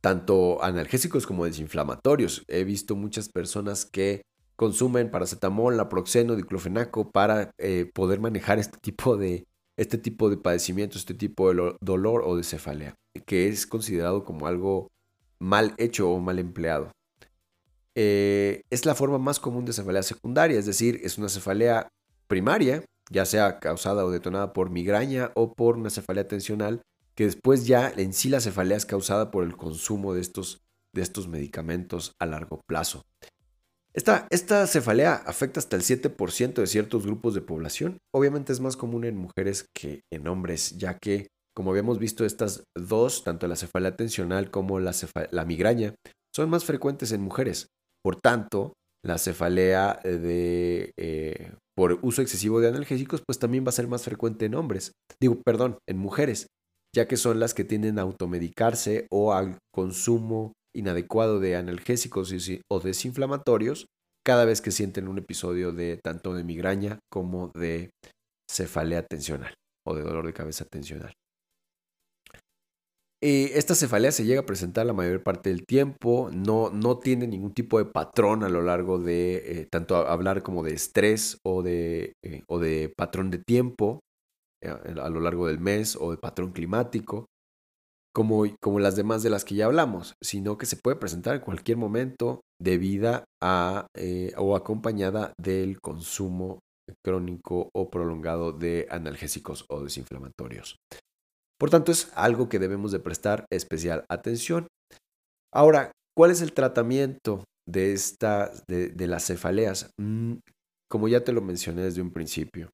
tanto 0.00 0.62
analgésicos 0.64 1.26
como 1.26 1.44
desinflamatorios. 1.44 2.42
He 2.48 2.64
visto 2.64 2.96
muchas 2.96 3.28
personas 3.28 3.84
que 3.84 4.22
consumen 4.56 5.10
paracetamol, 5.10 5.76
naproxeno, 5.76 6.36
diclofenaco 6.36 7.10
para 7.10 7.50
eh, 7.58 7.90
poder 7.94 8.20
manejar 8.20 8.58
este 8.58 8.78
tipo 8.78 9.16
de 9.16 9.46
este 9.76 9.96
tipo 9.96 10.28
de 10.28 10.36
padecimiento, 10.36 10.98
este 10.98 11.14
tipo 11.14 11.52
de 11.54 11.74
dolor 11.80 12.22
o 12.26 12.36
de 12.36 12.42
cefalea, 12.42 12.94
que 13.24 13.48
es 13.48 13.66
considerado 13.66 14.24
como 14.24 14.46
algo 14.46 14.90
mal 15.38 15.74
hecho 15.78 16.10
o 16.10 16.20
mal 16.20 16.38
empleado. 16.38 16.92
Eh, 17.94 18.62
es 18.68 18.84
la 18.84 18.94
forma 18.94 19.16
más 19.16 19.40
común 19.40 19.64
de 19.64 19.72
cefalea 19.72 20.02
secundaria, 20.02 20.58
es 20.58 20.66
decir, 20.66 21.00
es 21.02 21.16
una 21.16 21.30
cefalea 21.30 21.88
primaria 22.26 22.84
ya 23.10 23.26
sea 23.26 23.58
causada 23.58 24.04
o 24.04 24.10
detonada 24.10 24.52
por 24.52 24.70
migraña 24.70 25.32
o 25.34 25.52
por 25.52 25.76
una 25.76 25.90
cefalea 25.90 26.28
tensional, 26.28 26.80
que 27.14 27.24
después 27.24 27.66
ya 27.66 27.92
en 27.94 28.12
sí 28.12 28.28
la 28.28 28.40
cefalea 28.40 28.76
es 28.76 28.86
causada 28.86 29.30
por 29.30 29.44
el 29.44 29.56
consumo 29.56 30.14
de 30.14 30.20
estos, 30.20 30.62
de 30.94 31.02
estos 31.02 31.28
medicamentos 31.28 32.14
a 32.18 32.26
largo 32.26 32.60
plazo. 32.66 33.04
Esta, 33.92 34.28
esta 34.30 34.66
cefalea 34.68 35.14
afecta 35.14 35.58
hasta 35.58 35.74
el 35.74 35.82
7% 35.82 36.54
de 36.54 36.66
ciertos 36.68 37.04
grupos 37.04 37.34
de 37.34 37.40
población. 37.40 37.98
Obviamente 38.14 38.52
es 38.52 38.60
más 38.60 38.76
común 38.76 39.04
en 39.04 39.16
mujeres 39.16 39.66
que 39.74 40.02
en 40.12 40.28
hombres, 40.28 40.78
ya 40.78 40.96
que, 40.96 41.26
como 41.54 41.70
habíamos 41.70 41.98
visto, 41.98 42.24
estas 42.24 42.62
dos, 42.76 43.24
tanto 43.24 43.48
la 43.48 43.56
cefalea 43.56 43.96
tensional 43.96 44.52
como 44.52 44.78
la, 44.78 44.94
la 45.32 45.44
migraña, 45.44 45.96
son 46.32 46.48
más 46.50 46.64
frecuentes 46.64 47.10
en 47.10 47.22
mujeres. 47.22 47.66
Por 48.02 48.14
tanto, 48.14 48.74
la 49.04 49.18
cefalea 49.18 50.00
de 50.04 50.92
eh, 50.96 51.52
por 51.80 51.98
uso 52.02 52.20
excesivo 52.20 52.60
de 52.60 52.68
analgésicos, 52.68 53.22
pues 53.26 53.38
también 53.38 53.64
va 53.64 53.70
a 53.70 53.72
ser 53.72 53.88
más 53.88 54.04
frecuente 54.04 54.44
en 54.44 54.54
hombres, 54.54 54.92
digo, 55.18 55.40
perdón, 55.42 55.78
en 55.88 55.96
mujeres, 55.96 56.46
ya 56.94 57.08
que 57.08 57.16
son 57.16 57.40
las 57.40 57.54
que 57.54 57.64
tienden 57.64 57.98
a 57.98 58.02
automedicarse 58.02 59.06
o 59.10 59.32
al 59.32 59.56
consumo 59.72 60.52
inadecuado 60.76 61.40
de 61.40 61.56
analgésicos 61.56 62.34
o 62.70 62.80
desinflamatorios 62.80 63.86
cada 64.26 64.44
vez 64.44 64.60
que 64.60 64.72
sienten 64.72 65.08
un 65.08 65.16
episodio 65.16 65.72
de 65.72 65.98
tanto 66.04 66.34
de 66.34 66.44
migraña 66.44 66.98
como 67.10 67.50
de 67.54 67.88
cefalea 68.50 69.06
tensional 69.06 69.54
o 69.88 69.94
de 69.94 70.02
dolor 70.02 70.26
de 70.26 70.34
cabeza 70.34 70.66
tensional. 70.70 71.14
Eh, 73.22 73.58
esta 73.58 73.74
cefalea 73.74 74.12
se 74.12 74.24
llega 74.24 74.40
a 74.40 74.46
presentar 74.46 74.86
la 74.86 74.94
mayor 74.94 75.22
parte 75.22 75.50
del 75.50 75.66
tiempo, 75.66 76.30
no, 76.32 76.70
no 76.70 76.98
tiene 76.98 77.26
ningún 77.26 77.52
tipo 77.52 77.76
de 77.76 77.84
patrón 77.84 78.44
a 78.44 78.48
lo 78.48 78.62
largo 78.62 78.98
de, 78.98 79.60
eh, 79.60 79.66
tanto 79.70 79.96
hablar 79.96 80.42
como 80.42 80.62
de 80.62 80.72
estrés 80.72 81.38
o 81.44 81.62
de, 81.62 82.14
eh, 82.24 82.42
o 82.48 82.58
de 82.58 82.90
patrón 82.96 83.30
de 83.30 83.38
tiempo 83.38 84.00
a 84.62 85.08
lo 85.08 85.20
largo 85.20 85.46
del 85.46 85.58
mes 85.58 85.96
o 85.96 86.10
de 86.10 86.18
patrón 86.18 86.52
climático, 86.52 87.26
como, 88.14 88.44
como 88.60 88.78
las 88.78 88.94
demás 88.94 89.22
de 89.22 89.30
las 89.30 89.44
que 89.44 89.54
ya 89.54 89.66
hablamos, 89.66 90.14
sino 90.22 90.58
que 90.58 90.66
se 90.66 90.76
puede 90.76 90.96
presentar 90.98 91.36
en 91.36 91.40
cualquier 91.40 91.78
momento 91.78 92.42
debida 92.60 93.24
a 93.42 93.86
o 94.36 94.56
acompañada 94.56 95.32
del 95.38 95.80
consumo 95.80 96.58
crónico 97.02 97.70
o 97.72 97.88
prolongado 97.88 98.52
de 98.52 98.86
analgésicos 98.90 99.64
o 99.70 99.82
desinflamatorios. 99.82 100.76
Por 101.60 101.68
tanto, 101.68 101.92
es 101.92 102.10
algo 102.14 102.48
que 102.48 102.58
debemos 102.58 102.90
de 102.90 103.00
prestar 103.00 103.44
especial 103.52 104.06
atención. 104.08 104.66
Ahora, 105.52 105.92
¿cuál 106.16 106.30
es 106.30 106.40
el 106.40 106.54
tratamiento 106.54 107.44
de, 107.68 107.92
esta, 107.92 108.50
de, 108.66 109.06
las 109.06 109.26
cefaleas? 109.26 109.90
Mm, 110.00 110.36
como 110.90 111.06
ya 111.06 111.22
te 111.22 111.32
lo 111.32 111.42
mencioné 111.42 111.82
desde 111.82 112.00
un 112.00 112.12
principio, 112.12 112.70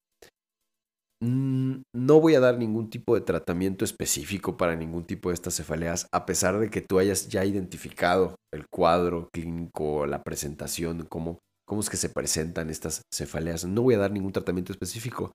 mm, 1.21 1.83
no 1.97 2.21
voy 2.21 2.37
a 2.37 2.41
dar 2.41 2.59
ningún 2.59 2.89
tipo 2.89 3.17
de 3.17 3.23
tratamiento 3.23 3.85
específico 3.85 4.57
para 4.57 4.77
ningún 4.77 5.05
tipo 5.05 5.31
de 5.31 5.35
estas 5.35 5.57
cefaleas, 5.57 6.07
a 6.13 6.25
pesar 6.25 6.61
de 6.61 6.71
que 6.71 6.81
tú 6.81 7.01
hayas 7.01 7.27
ya 7.27 7.45
identificado 7.45 8.37
el 8.55 8.67
cuadro 8.73 9.31
clínico, 9.33 10.07
la 10.07 10.23
presentación, 10.23 11.07
cómo, 11.11 11.41
cómo 11.67 11.81
es 11.81 11.91
que 11.91 11.97
se 11.97 12.11
presentan 12.11 12.71
estas 12.71 13.03
cefaleas. 13.13 13.65
No 13.65 13.83
voy 13.83 13.95
a 13.95 13.99
dar 13.99 14.13
ningún 14.13 14.33
tratamiento 14.33 14.73
específico 14.73 15.33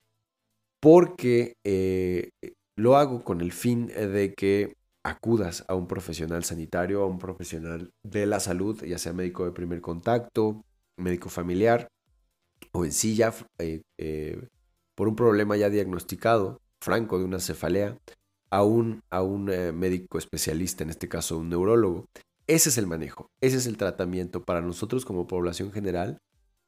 porque 0.81 1.53
eh, 1.65 2.29
lo 2.81 2.97
hago 2.97 3.23
con 3.23 3.41
el 3.41 3.51
fin 3.51 3.87
de 3.87 4.33
que 4.35 4.75
acudas 5.03 5.63
a 5.67 5.75
un 5.75 5.85
profesional 5.85 6.43
sanitario, 6.43 7.03
a 7.03 7.05
un 7.05 7.19
profesional 7.19 7.91
de 8.01 8.25
la 8.25 8.39
salud, 8.39 8.83
ya 8.83 8.97
sea 8.97 9.13
médico 9.13 9.45
de 9.45 9.51
primer 9.51 9.81
contacto, 9.81 10.65
médico 10.97 11.29
familiar, 11.29 11.87
o 12.71 12.83
en 12.83 12.91
sí 12.91 13.15
ya 13.15 13.35
eh, 13.59 13.83
eh, 13.99 14.47
por 14.95 15.07
un 15.07 15.15
problema 15.15 15.57
ya 15.57 15.69
diagnosticado, 15.69 16.59
franco, 16.81 17.19
de 17.19 17.25
una 17.25 17.39
cefalea, 17.39 17.99
a 18.49 18.63
un, 18.63 19.01
a 19.11 19.21
un 19.21 19.51
eh, 19.51 19.71
médico 19.71 20.17
especialista, 20.17 20.83
en 20.83 20.89
este 20.89 21.07
caso 21.07 21.37
un 21.37 21.49
neurólogo. 21.49 22.07
Ese 22.47 22.69
es 22.69 22.79
el 22.79 22.87
manejo, 22.87 23.29
ese 23.41 23.57
es 23.57 23.67
el 23.67 23.77
tratamiento 23.77 24.43
para 24.43 24.61
nosotros 24.61 25.05
como 25.05 25.27
población 25.27 25.71
general. 25.71 26.17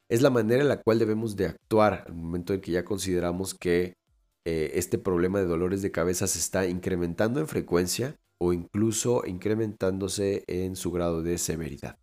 Es 0.10 0.22
la 0.22 0.30
manera 0.30 0.62
en 0.62 0.70
la 0.70 0.80
cual 0.80 1.00
debemos 1.00 1.36
de 1.36 1.48
actuar 1.48 2.04
al 2.06 2.14
momento 2.14 2.54
en 2.54 2.62
que 2.62 2.72
ya 2.72 2.86
consideramos 2.86 3.56
que 3.56 3.96
este 4.46 4.98
problema 4.98 5.40
de 5.40 5.46
dolores 5.46 5.82
de 5.82 5.92
cabeza 5.92 6.28
se 6.28 6.40
está 6.40 6.68
incrementando 6.68 7.40
en 7.40 7.48
frecuencia 7.48 8.18
o 8.38 8.54
incluso 8.54 9.24
incrementándose 9.26 10.44
en 10.48 10.76
su 10.76 10.92
grado 10.92 11.24
de 11.24 11.38
severidad. 11.38 11.98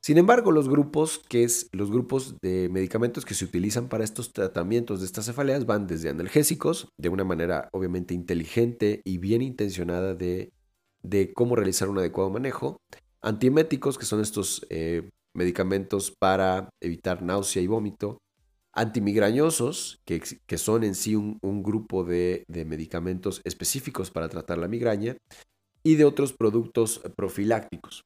Sin 0.00 0.16
embargo, 0.16 0.52
los 0.52 0.68
grupos, 0.68 1.20
que 1.28 1.42
es 1.42 1.68
los 1.72 1.90
grupos 1.90 2.36
de 2.40 2.68
medicamentos 2.70 3.24
que 3.24 3.34
se 3.34 3.44
utilizan 3.44 3.88
para 3.88 4.04
estos 4.04 4.32
tratamientos 4.32 5.00
de 5.00 5.06
estas 5.06 5.26
cefaleas 5.26 5.66
van 5.66 5.86
desde 5.86 6.08
analgésicos, 6.08 6.88
de 6.96 7.08
una 7.08 7.24
manera 7.24 7.68
obviamente 7.72 8.14
inteligente 8.14 9.02
y 9.04 9.18
bien 9.18 9.42
intencionada 9.42 10.14
de, 10.14 10.52
de 11.02 11.32
cómo 11.34 11.56
realizar 11.56 11.88
un 11.88 11.98
adecuado 11.98 12.30
manejo, 12.30 12.80
antieméticos, 13.20 13.98
que 13.98 14.06
son 14.06 14.20
estos 14.20 14.66
eh, 14.70 15.10
medicamentos 15.34 16.14
para 16.18 16.70
evitar 16.80 17.22
náusea 17.22 17.60
y 17.60 17.66
vómito, 17.66 18.22
antimigrañosos, 18.78 20.00
que, 20.04 20.22
que 20.46 20.58
son 20.58 20.84
en 20.84 20.94
sí 20.94 21.16
un, 21.16 21.62
grupo 21.62 22.04
de, 22.04 22.44
medicamentos 22.66 23.40
específicos 23.44 24.10
para 24.10 24.28
tratar 24.28 24.58
la 24.58 24.68
migraña, 24.68 25.16
y 25.82 25.96
de 25.96 26.04
otros 26.04 26.32
productos 26.32 27.00
profilácticos. 27.16 28.02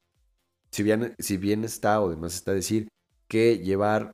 Si 0.71 0.83
bien, 0.83 1.15
si 1.19 1.37
bien 1.37 1.65
está, 1.65 2.01
o 2.01 2.09
además 2.09 2.35
está 2.35 2.55
decir, 2.55 2.89
que 3.29 3.59
llevar 3.59 4.13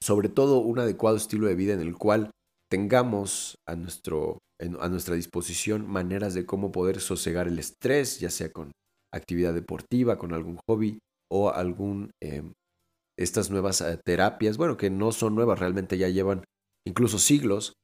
sobre 0.00 0.28
todo 0.28 0.58
un 0.58 0.78
adecuado 0.78 1.16
estilo 1.16 1.46
de 1.46 1.54
vida 1.54 1.72
en 1.74 1.80
el 1.80 1.96
cual 1.96 2.30
tengamos 2.68 3.56
a, 3.66 3.74
nuestro, 3.76 4.38
a 4.58 4.88
nuestra 4.88 5.14
disposición 5.14 5.88
maneras 5.88 6.34
de 6.34 6.46
cómo 6.46 6.72
poder 6.72 7.00
sosegar 7.00 7.48
el 7.48 7.58
estrés, 7.58 8.20
ya 8.20 8.30
sea 8.30 8.50
con 8.50 8.72
actividad 9.12 9.54
deportiva, 9.54 10.18
con 10.18 10.32
algún 10.32 10.58
hobby 10.68 10.98
o 11.30 11.50
algún 11.50 12.10
em, 12.20 12.52
estas 13.24 13.50
nuevas 13.50 13.80
eh, 13.80 13.98
terapias, 14.04 14.56
bueno, 14.56 14.76
que 14.76 14.90
no 14.90 15.12
son 15.12 15.34
nuevas, 15.34 15.58
realmente 15.58 15.98
ya 15.98 16.08
llevan 16.08 16.44
incluso 16.86 17.18
siglos, 17.18 17.74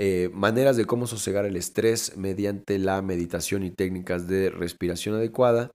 eh, 0.00 0.30
maneras 0.32 0.76
de 0.76 0.84
cómo 0.84 1.08
sosegar 1.08 1.44
el 1.44 1.56
estrés 1.56 2.16
mediante 2.16 2.78
la 2.78 3.02
meditación 3.02 3.64
y 3.64 3.72
técnicas 3.72 4.28
de 4.28 4.48
respiración 4.48 5.16
adecuada. 5.16 5.72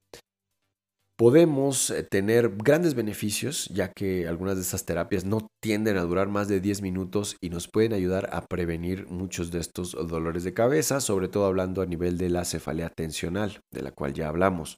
Podemos 1.18 1.90
eh, 1.90 2.04
tener 2.04 2.56
grandes 2.56 2.96
beneficios, 2.96 3.68
ya 3.68 3.92
que 3.92 4.28
algunas 4.28 4.56
de 4.56 4.62
estas 4.62 4.86
terapias 4.86 5.26
no 5.26 5.48
tienden 5.62 5.98
a 5.98 6.04
durar 6.04 6.30
más 6.30 6.48
de 6.48 6.62
10 6.62 6.82
minutos 6.82 7.36
y 7.42 7.50
nos 7.50 7.68
pueden 7.68 7.94
ayudar 7.94 8.30
a 8.32 8.46
prevenir 8.46 9.08
muchos 9.10 9.52
de 9.52 9.60
estos 9.60 9.92
dolores 9.92 10.44
de 10.46 10.54
cabeza, 10.54 11.02
sobre 11.02 11.28
todo 11.28 11.46
hablando 11.46 11.82
a 11.82 11.86
nivel 11.86 12.18
de 12.18 12.30
la 12.30 12.46
cefalea 12.46 12.90
tensional, 12.90 13.60
de 13.72 13.82
la 13.82 13.92
cual 13.92 14.14
ya 14.14 14.30
hablamos. 14.30 14.78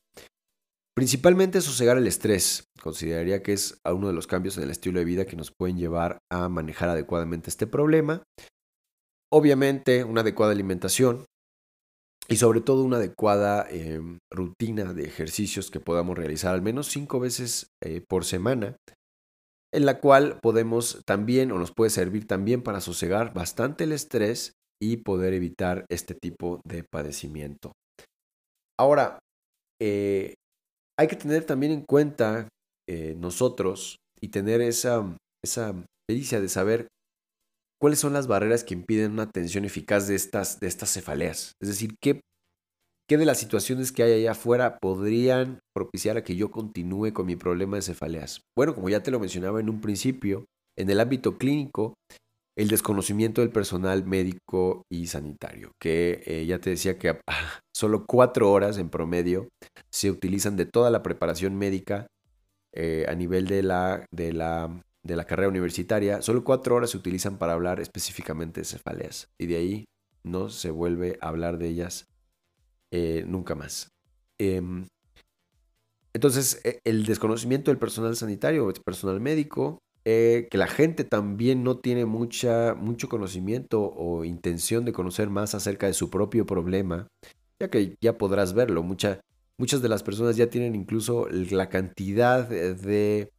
Principalmente 0.95 1.59
sosegar 1.59 1.97
el 1.97 2.07
estrés. 2.07 2.69
Consideraría 2.81 3.43
que 3.43 3.51
es 3.51 3.77
uno 3.83 4.07
de 4.07 4.13
los 4.13 4.27
cambios 4.27 4.57
en 4.57 4.63
el 4.63 4.71
estilo 4.71 4.99
de 4.99 5.05
vida 5.05 5.25
que 5.25 5.35
nos 5.35 5.51
pueden 5.51 5.77
llevar 5.77 6.19
a 6.31 6.47
manejar 6.47 6.87
adecuadamente 6.87 7.49
este 7.49 7.67
problema. 7.67 8.23
Obviamente, 9.29 10.05
una 10.05 10.21
adecuada 10.21 10.53
alimentación 10.53 11.25
y 12.29 12.37
sobre 12.37 12.61
todo 12.61 12.83
una 12.83 12.97
adecuada 12.97 13.67
em, 13.69 14.19
rutina 14.31 14.93
de 14.93 15.03
ejercicios 15.03 15.69
que 15.69 15.81
podamos 15.81 16.17
realizar 16.17 16.55
al 16.55 16.61
menos 16.61 16.87
cinco 16.87 17.19
veces 17.19 17.67
eh, 17.83 18.01
por 18.07 18.23
semana, 18.23 18.77
en 19.73 19.85
la 19.85 19.99
cual 19.99 20.39
podemos 20.41 21.01
también 21.05 21.51
o 21.51 21.59
nos 21.59 21.73
puede 21.73 21.89
servir 21.89 22.25
también 22.25 22.63
para 22.63 22.79
sosegar 22.79 23.33
bastante 23.33 23.83
el 23.83 23.91
estrés 23.91 24.53
y 24.81 24.97
poder 24.97 25.33
evitar 25.33 25.85
este 25.89 26.15
tipo 26.15 26.61
de 26.65 26.83
padecimiento. 26.83 27.73
Ahora, 28.79 29.19
eh, 29.81 30.35
hay 30.99 31.07
que 31.07 31.15
tener 31.15 31.45
también 31.45 31.71
en 31.71 31.81
cuenta 31.81 32.47
eh, 32.89 33.15
nosotros 33.17 33.97
y 34.21 34.29
tener 34.29 34.61
esa, 34.61 35.15
esa 35.43 35.75
pericia 36.07 36.39
de 36.39 36.49
saber 36.49 36.87
¿cuáles 37.81 37.99
son 37.99 38.13
las 38.13 38.27
barreras 38.27 38.63
que 38.63 38.73
impiden 38.73 39.11
una 39.11 39.23
atención 39.23 39.65
eficaz 39.65 40.07
de 40.07 40.15
estas, 40.15 40.59
de 40.59 40.67
estas 40.67 40.91
cefaleas? 40.91 41.53
Es 41.61 41.69
decir, 41.69 41.95
¿qué, 42.01 42.21
¿qué 43.07 43.17
de 43.17 43.25
las 43.25 43.39
situaciones 43.39 43.91
que 43.91 44.03
hay 44.03 44.13
allá 44.13 44.31
afuera 44.31 44.79
podrían 44.79 45.59
propiciar 45.75 46.17
a 46.17 46.23
que 46.23 46.35
yo 46.35 46.51
continúe 46.51 47.13
con 47.13 47.25
mi 47.25 47.35
problema 47.35 47.75
de 47.75 47.83
cefaleas? 47.83 48.41
Bueno, 48.57 48.75
como 48.75 48.89
ya 48.89 49.03
te 49.03 49.11
lo 49.11 49.19
mencionaba 49.19 49.59
en 49.59 49.69
un 49.69 49.81
principio, 49.81 50.45
en 50.77 50.89
el 50.89 50.99
ámbito 50.99 51.37
clínico, 51.37 51.93
el 52.57 52.69
desconocimiento 52.69 53.41
del 53.41 53.51
personal 53.51 54.05
médico 54.05 54.83
y 54.89 55.07
sanitario, 55.07 55.71
que 55.79 56.23
eh, 56.25 56.45
ya 56.45 56.59
te 56.59 56.69
decía 56.69 56.97
que 56.97 57.09
ah, 57.09 57.59
solo 57.75 58.05
cuatro 58.05 58.51
horas 58.51 58.77
en 58.77 58.89
promedio 58.89 59.49
se 59.91 60.09
utilizan 60.09 60.55
de 60.55 60.65
toda 60.65 60.89
la 60.89 61.03
preparación 61.03 61.55
médica 61.55 62.07
eh, 62.73 63.05
a 63.07 63.15
nivel 63.15 63.47
de 63.47 63.63
la, 63.63 64.05
de 64.11 64.33
la 64.33 64.81
de 65.05 65.15
la 65.15 65.25
carrera 65.25 65.49
universitaria, 65.49 66.23
solo 66.23 66.43
cuatro 66.43 66.75
horas 66.75 66.89
se 66.89 66.97
utilizan 66.97 67.37
para 67.37 67.53
hablar 67.53 67.79
específicamente 67.79 68.61
de 68.61 68.65
cefaleas 68.65 69.27
y 69.37 69.45
de 69.45 69.57
ahí 69.57 69.85
no 70.23 70.49
se 70.49 70.71
vuelve 70.71 71.19
a 71.21 71.27
hablar 71.27 71.59
de 71.59 71.67
ellas 71.67 72.07
eh, 72.91 73.23
nunca 73.27 73.53
más. 73.53 73.89
Em, 74.39 74.87
entonces, 76.13 76.59
e, 76.63 76.79
el 76.85 77.05
desconocimiento 77.05 77.69
del 77.69 77.77
personal 77.77 78.15
sanitario, 78.15 78.65
del 78.65 78.81
personal 78.83 79.21
médico, 79.21 79.77
eh, 80.05 80.47
que 80.49 80.57
la 80.57 80.67
gente 80.67 81.03
también 81.03 81.63
no 81.63 81.79
tiene 81.79 82.05
mucha, 82.05 82.75
mucho 82.75 83.09
conocimiento 83.09 83.93
o 83.95 84.23
intención 84.23 84.85
de 84.85 84.93
conocer 84.93 85.29
más 85.29 85.55
acerca 85.55 85.87
de 85.87 85.93
su 85.93 86.09
propio 86.09 86.45
problema, 86.45 87.07
ya 87.59 87.69
que 87.69 87.97
ya 88.01 88.17
podrás 88.17 88.53
verlo, 88.53 88.83
muchas 88.83 89.19
de 89.57 89.89
las 89.89 90.03
personas 90.03 90.37
ya 90.37 90.49
tienen 90.49 90.75
incluso 90.75 91.27
la 91.29 91.69
cantidad 91.69 92.47
de 92.47 93.31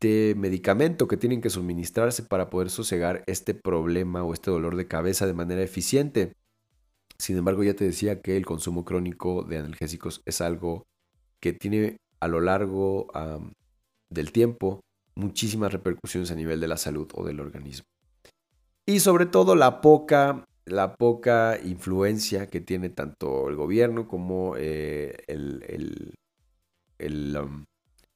de 0.00 0.34
medicamento 0.36 1.06
que 1.06 1.16
tienen 1.16 1.40
que 1.40 1.50
suministrarse 1.50 2.24
para 2.24 2.50
poder 2.50 2.70
sosegar 2.70 3.22
este 3.26 3.54
problema 3.54 4.24
o 4.24 4.32
este 4.32 4.50
dolor 4.50 4.76
de 4.76 4.88
cabeza 4.88 5.26
de 5.26 5.34
manera 5.34 5.62
eficiente. 5.62 6.32
Sin 7.18 7.36
embargo, 7.36 7.62
ya 7.62 7.74
te 7.74 7.84
decía 7.84 8.20
que 8.20 8.36
el 8.36 8.44
consumo 8.44 8.84
crónico 8.84 9.44
de 9.44 9.58
analgésicos 9.58 10.22
es 10.26 10.40
algo 10.40 10.86
que 11.40 11.52
tiene 11.52 11.98
a 12.20 12.28
lo 12.28 12.40
largo 12.40 13.06
del 14.10 14.32
tiempo 14.32 14.80
muchísimas 15.16 15.72
repercusiones 15.72 16.30
a 16.30 16.34
nivel 16.34 16.60
de 16.60 16.68
la 16.68 16.76
salud 16.76 17.08
o 17.14 17.24
del 17.24 17.40
organismo. 17.40 17.86
Y 18.86 19.00
sobre 19.00 19.26
todo 19.26 19.56
la 19.56 19.80
poca, 19.80 20.44
la 20.64 20.94
poca 20.94 21.58
influencia 21.62 22.48
que 22.48 22.60
tiene 22.60 22.88
tanto 22.88 23.48
el 23.48 23.56
gobierno 23.56 24.06
como 24.06 24.54
eh, 24.56 25.16
el, 25.26 26.14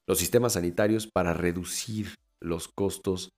los 0.06 0.18
sistemas 0.18 0.52
sanitarios 0.52 1.08
para 1.12 1.34
reducir 1.34 2.14
los 2.40 2.68
costos 2.68 3.30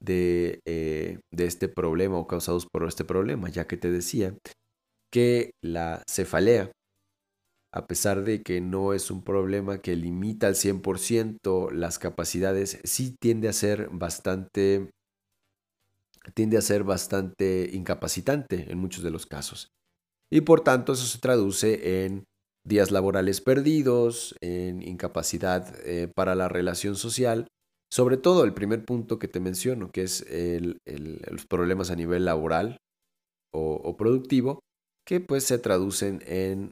de, 0.00 0.60
eh, 0.64 1.18
de, 1.30 1.46
este 1.46 1.68
problema 1.68 2.16
o 2.16 2.26
causados 2.26 2.66
por 2.66 2.86
este 2.86 3.04
problema, 3.04 3.48
ya 3.48 3.66
que 3.66 3.76
te 3.76 3.90
decía 3.90 4.34
que 5.12 5.52
la 5.62 6.02
cefalea, 6.08 6.70
a 7.72 7.86
pesar 7.86 8.24
de 8.24 8.42
que 8.42 8.60
no 8.60 8.92
es 8.94 9.10
un 9.10 9.22
problema 9.22 9.78
que 9.78 9.94
limita 9.96 10.48
al 10.48 10.54
100% 10.54 11.70
las 11.70 11.98
capacidades, 11.98 12.80
sí 12.84 13.16
tiende 13.20 13.48
a 13.48 13.52
ser 13.52 13.88
bastante 13.90 14.90
tiende 16.34 16.58
a 16.58 16.62
ser 16.62 16.84
bastante 16.84 17.70
incapacitante 17.72 18.70
en 18.70 18.78
muchos 18.78 19.02
de 19.02 19.10
los 19.10 19.26
casos. 19.26 19.72
Y 20.30 20.42
por 20.42 20.60
tanto 20.62 20.92
eso 20.92 21.06
se 21.06 21.18
traduce 21.18 22.04
en 22.04 22.24
días 22.64 22.90
laborales 22.90 23.40
perdidos, 23.40 24.36
en 24.40 24.82
incapacidad 24.82 25.74
eh, 25.84 26.08
para 26.14 26.34
la 26.34 26.48
relación 26.48 26.94
social. 26.94 27.48
Sobre 27.92 28.16
todo 28.16 28.44
el 28.44 28.54
primer 28.54 28.84
punto 28.84 29.18
que 29.18 29.26
te 29.26 29.40
menciono, 29.40 29.90
que 29.90 30.02
es 30.02 30.24
los 30.86 31.46
problemas 31.46 31.90
a 31.90 31.96
nivel 31.96 32.24
laboral 32.24 32.76
o, 33.52 33.96
productivo, 33.96 34.60
que 35.10 35.18
pues 35.18 35.42
se 35.42 35.58
traducen 35.58 36.22
en, 36.24 36.70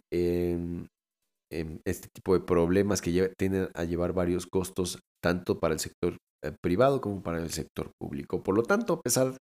este 1.85 2.09
tipo 2.15 2.35
de 2.35 2.41
problemas 2.41 3.03
que 3.03 3.33
tienden 3.37 3.69
a 3.75 3.83
llevar 3.83 4.13
varios 4.13 4.47
costos 4.47 5.01
tanto 5.21 5.59
para 5.59 5.75
el 5.75 5.81
sector 5.81 6.19
eh, 6.45 6.53
privado 6.63 7.01
como 7.01 7.21
para 7.21 7.39
el 7.39 7.51
sector 7.51 7.91
público. 8.01 8.45
Por 8.45 8.55
lo 8.55 8.63
tanto, 8.63 8.93
a 8.93 9.01
pesar 9.01 9.37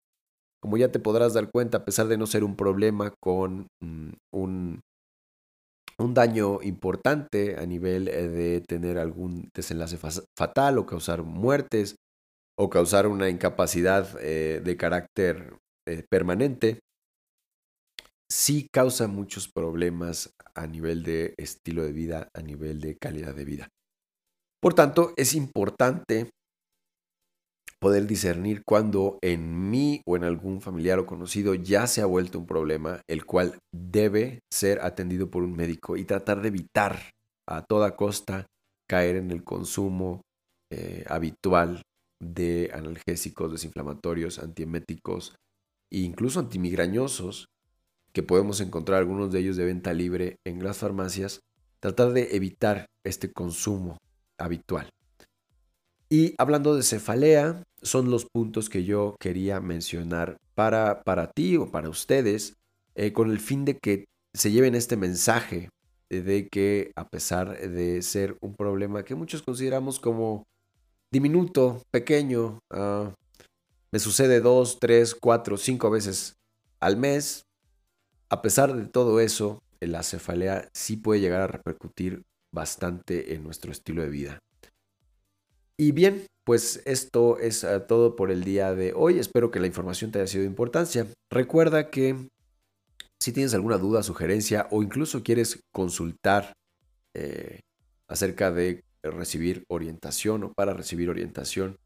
como 0.62 0.77
ya 0.77 0.91
te 0.91 0.99
podrás 0.99 1.34
dar 1.34 1.49
cuenta, 1.49 1.79
a 1.79 1.86
pesar 1.86 2.08
de 2.08 2.17
no 2.17 2.27
ser 2.27 2.43
un 2.43 2.56
problema 2.56 3.12
con 3.19 3.65
mm, 3.84 4.12
un, 4.32 4.82
un 5.97 6.13
daño 6.13 6.62
importante 6.62 7.56
a 7.58 7.65
nivel 7.65 8.08
eh, 8.10 8.27
de 8.27 8.62
tener 8.62 8.99
algún 8.99 9.49
desenlace 9.56 9.97
fatal 10.38 10.77
o 10.77 10.86
causar 10.86 11.23
muertes 11.23 11.95
o 12.60 12.69
causar 12.69 13.08
una 13.08 13.29
incapacidad 13.29 14.08
eh, 14.21 14.62
de 14.63 14.77
carácter 14.77 15.58
permanente, 16.12 16.79
sí 18.34 18.67
causa 18.74 19.08
muchos 19.08 19.48
problemas 19.48 20.34
a 20.56 20.65
nivel 20.65 21.04
de 21.04 21.36
estilo 21.38 21.84
de 21.84 21.93
vida, 21.93 22.30
a 22.34 22.41
nivel 22.41 22.82
de 22.82 22.98
calidad 22.98 23.36
de 23.36 23.46
vida. 23.46 23.69
Por 24.60 24.74
tanto, 24.74 25.13
es 25.17 25.36
importante 25.36 26.32
poder 27.80 28.08
discernir 28.08 28.63
cuando 28.65 29.19
en 29.22 29.69
mí 29.69 30.02
o 30.08 30.15
en 30.15 30.24
algún 30.24 30.62
familiar 30.62 30.98
o 31.00 31.06
conocido 31.06 31.54
ya 31.54 31.86
se 31.86 32.02
ha 32.02 32.06
vuelto 32.06 32.39
un 32.39 32.48
problema, 32.48 33.02
el 33.08 33.26
cual 33.26 33.60
debe 33.72 34.39
ser 34.52 34.82
atendido 34.82 35.30
por 35.30 35.43
un 35.43 35.56
médico 35.56 35.96
y 35.96 36.06
tratar 36.06 36.41
de 36.41 36.48
evitar 36.48 37.12
a 37.48 37.62
toda 37.62 37.96
costa 37.96 38.48
caer 38.89 39.17
en 39.17 39.32
el 39.32 39.43
consumo 39.43 40.22
eh, 40.72 41.04
habitual 41.08 41.84
de 42.22 42.72
analgésicos, 42.74 43.52
desinflamatorios, 43.52 44.39
antieméticos 44.39 45.36
e 45.91 46.00
incluso 46.00 46.39
antimigrañosos, 46.39 47.48
que 48.13 48.23
podemos 48.23 48.62
encontrar 48.62 48.99
algunos 48.99 49.32
de 49.32 49.39
ellos 49.39 49.58
de 49.58 49.65
venta 49.65 49.93
libre 49.93 50.38
en 50.45 50.63
las 50.63 50.78
farmacias, 50.78 51.41
tratar 51.80 52.13
de 52.13 52.36
evitar 52.36 52.86
este 53.04 53.32
consumo 53.32 53.97
habitual. 54.38 54.89
Y 56.10 56.36
hablando 56.38 56.76
de 56.76 56.84
cefalea, 56.84 57.63
son 57.82 58.12
los 58.12 58.26
puntos 58.26 58.69
que 58.69 58.84
yo 58.84 59.15
quería 59.19 59.60
mencionar 59.60 60.38
para, 60.54 61.02
para 61.04 61.32
ti 61.32 61.58
o 61.58 61.71
para 61.71 61.89
ustedes, 61.89 62.54
eh, 62.95 63.12
con 63.13 63.32
el 63.32 63.39
fin 63.39 63.65
de 63.65 63.78
que 63.78 64.06
se 64.34 64.52
lleven 64.52 64.76
este 64.76 64.95
mensaje 64.95 65.69
de 66.10 66.47
que 66.47 66.91
a 66.95 67.08
pesar 67.08 67.58
de 67.60 68.02
ser 68.02 68.38
un 68.41 68.56
problema 68.56 69.04
que 69.04 69.15
muchos 69.15 69.41
consideramos 69.41 69.99
como 69.99 70.45
diminuto, 71.12 71.82
pequeño, 71.91 72.60
ah, 72.71 73.13
me 73.91 73.99
sucede 73.99 74.39
dos, 74.39 74.80
tres, 74.80 75.15
cuatro, 75.15 75.58
cinco 75.58 75.89
veces 75.89 76.36
al 76.80 76.97
mes, 76.97 77.43
a 78.34 78.41
pesar 78.41 78.74
de 78.76 78.88
todo 78.88 79.19
eso, 79.19 79.62
la 79.80 80.02
cefalea 80.02 80.67
sí 80.74 80.98
puede 80.98 81.22
llegar 81.22 81.41
a 81.41 81.48
repercutir 81.48 82.24
bastante 82.52 83.36
en 83.36 83.43
nuestro 83.43 83.72
estilo 83.72 84.02
de 84.02 84.10
vida. 84.10 84.39
Y 85.78 85.91
bien, 85.91 86.26
pues 86.43 86.82
esto 86.86 87.38
es 87.38 87.63
eh, 87.63 87.80
todo 87.88 88.15
por 88.15 88.32
el 88.32 88.43
día 88.43 88.74
de 88.74 88.91
hoy. 88.96 89.19
Espero 89.19 89.52
que 89.52 89.60
la 89.60 89.67
información 89.67 90.10
te 90.10 90.17
haya 90.17 90.26
sido 90.26 90.41
de 90.41 90.50
importancia. 90.50 91.06
Recuerda 91.32 91.91
que 91.91 92.28
si 93.22 93.32
tienes 93.34 93.54
alguna 93.54 93.78
duda, 93.78 94.02
sugerencia 94.02 94.67
o 94.72 94.82
incluso 94.82 95.22
quieres 95.22 95.60
consultar 95.72 96.54
eh, 97.13 97.60
acerca 98.08 98.50
de 98.50 98.84
recibir 99.04 99.63
orientación 99.67 100.46
o 100.46 100.54
para 100.54 100.74
recibir 100.74 101.12
orientación 101.12 101.78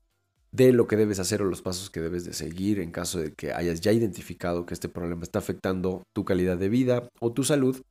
de 0.51 0.71
lo 0.71 0.87
que 0.87 0.95
debes 0.95 1.19
hacer 1.19 1.41
o 1.41 1.45
los 1.45 1.61
pasos 1.61 1.89
que 1.89 1.99
debes 1.99 2.25
de 2.25 2.33
seguir 2.33 2.79
en 2.79 2.91
caso 2.91 3.19
de 3.19 3.33
que 3.33 3.53
hayas 3.53 3.81
ya 3.81 3.91
identificado 3.91 4.65
que 4.65 4.73
este 4.73 4.89
problema 4.89 5.23
está 5.23 5.39
afectando 5.39 6.03
tu 6.13 6.25
calidad 6.25 6.57
de 6.57 6.69
vida 6.69 7.09
o 7.19 7.33
tu 7.33 7.43
salud, 7.43 7.81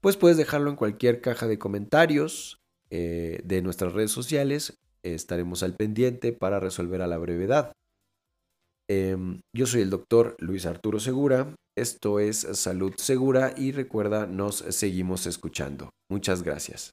pues 0.00 0.16
puedes 0.16 0.36
dejarlo 0.36 0.70
en 0.70 0.76
cualquier 0.76 1.20
caja 1.20 1.46
de 1.46 1.58
comentarios 1.58 2.58
eh, 2.90 3.40
de 3.44 3.62
nuestras 3.62 3.92
redes 3.92 4.12
sociales 4.12 4.78
estaremos 5.04 5.62
al 5.62 5.76
pendiente 5.76 6.32
para 6.32 6.60
resolver 6.60 7.02
a 7.02 7.06
la 7.06 7.18
brevedad. 7.18 7.72
Em, 8.88 9.40
yo 9.54 9.66
soy 9.66 9.82
el 9.82 9.90
doctor 9.90 10.36
Luis 10.40 10.66
Arturo 10.66 11.00
Segura, 11.00 11.54
esto 11.76 12.20
es 12.20 12.38
Salud 12.52 12.94
Segura 12.96 13.54
y 13.56 13.72
recuerda, 13.72 14.26
nos 14.26 14.56
seguimos 14.56 15.26
escuchando. 15.26 15.90
Muchas 16.10 16.42
gracias. 16.42 16.90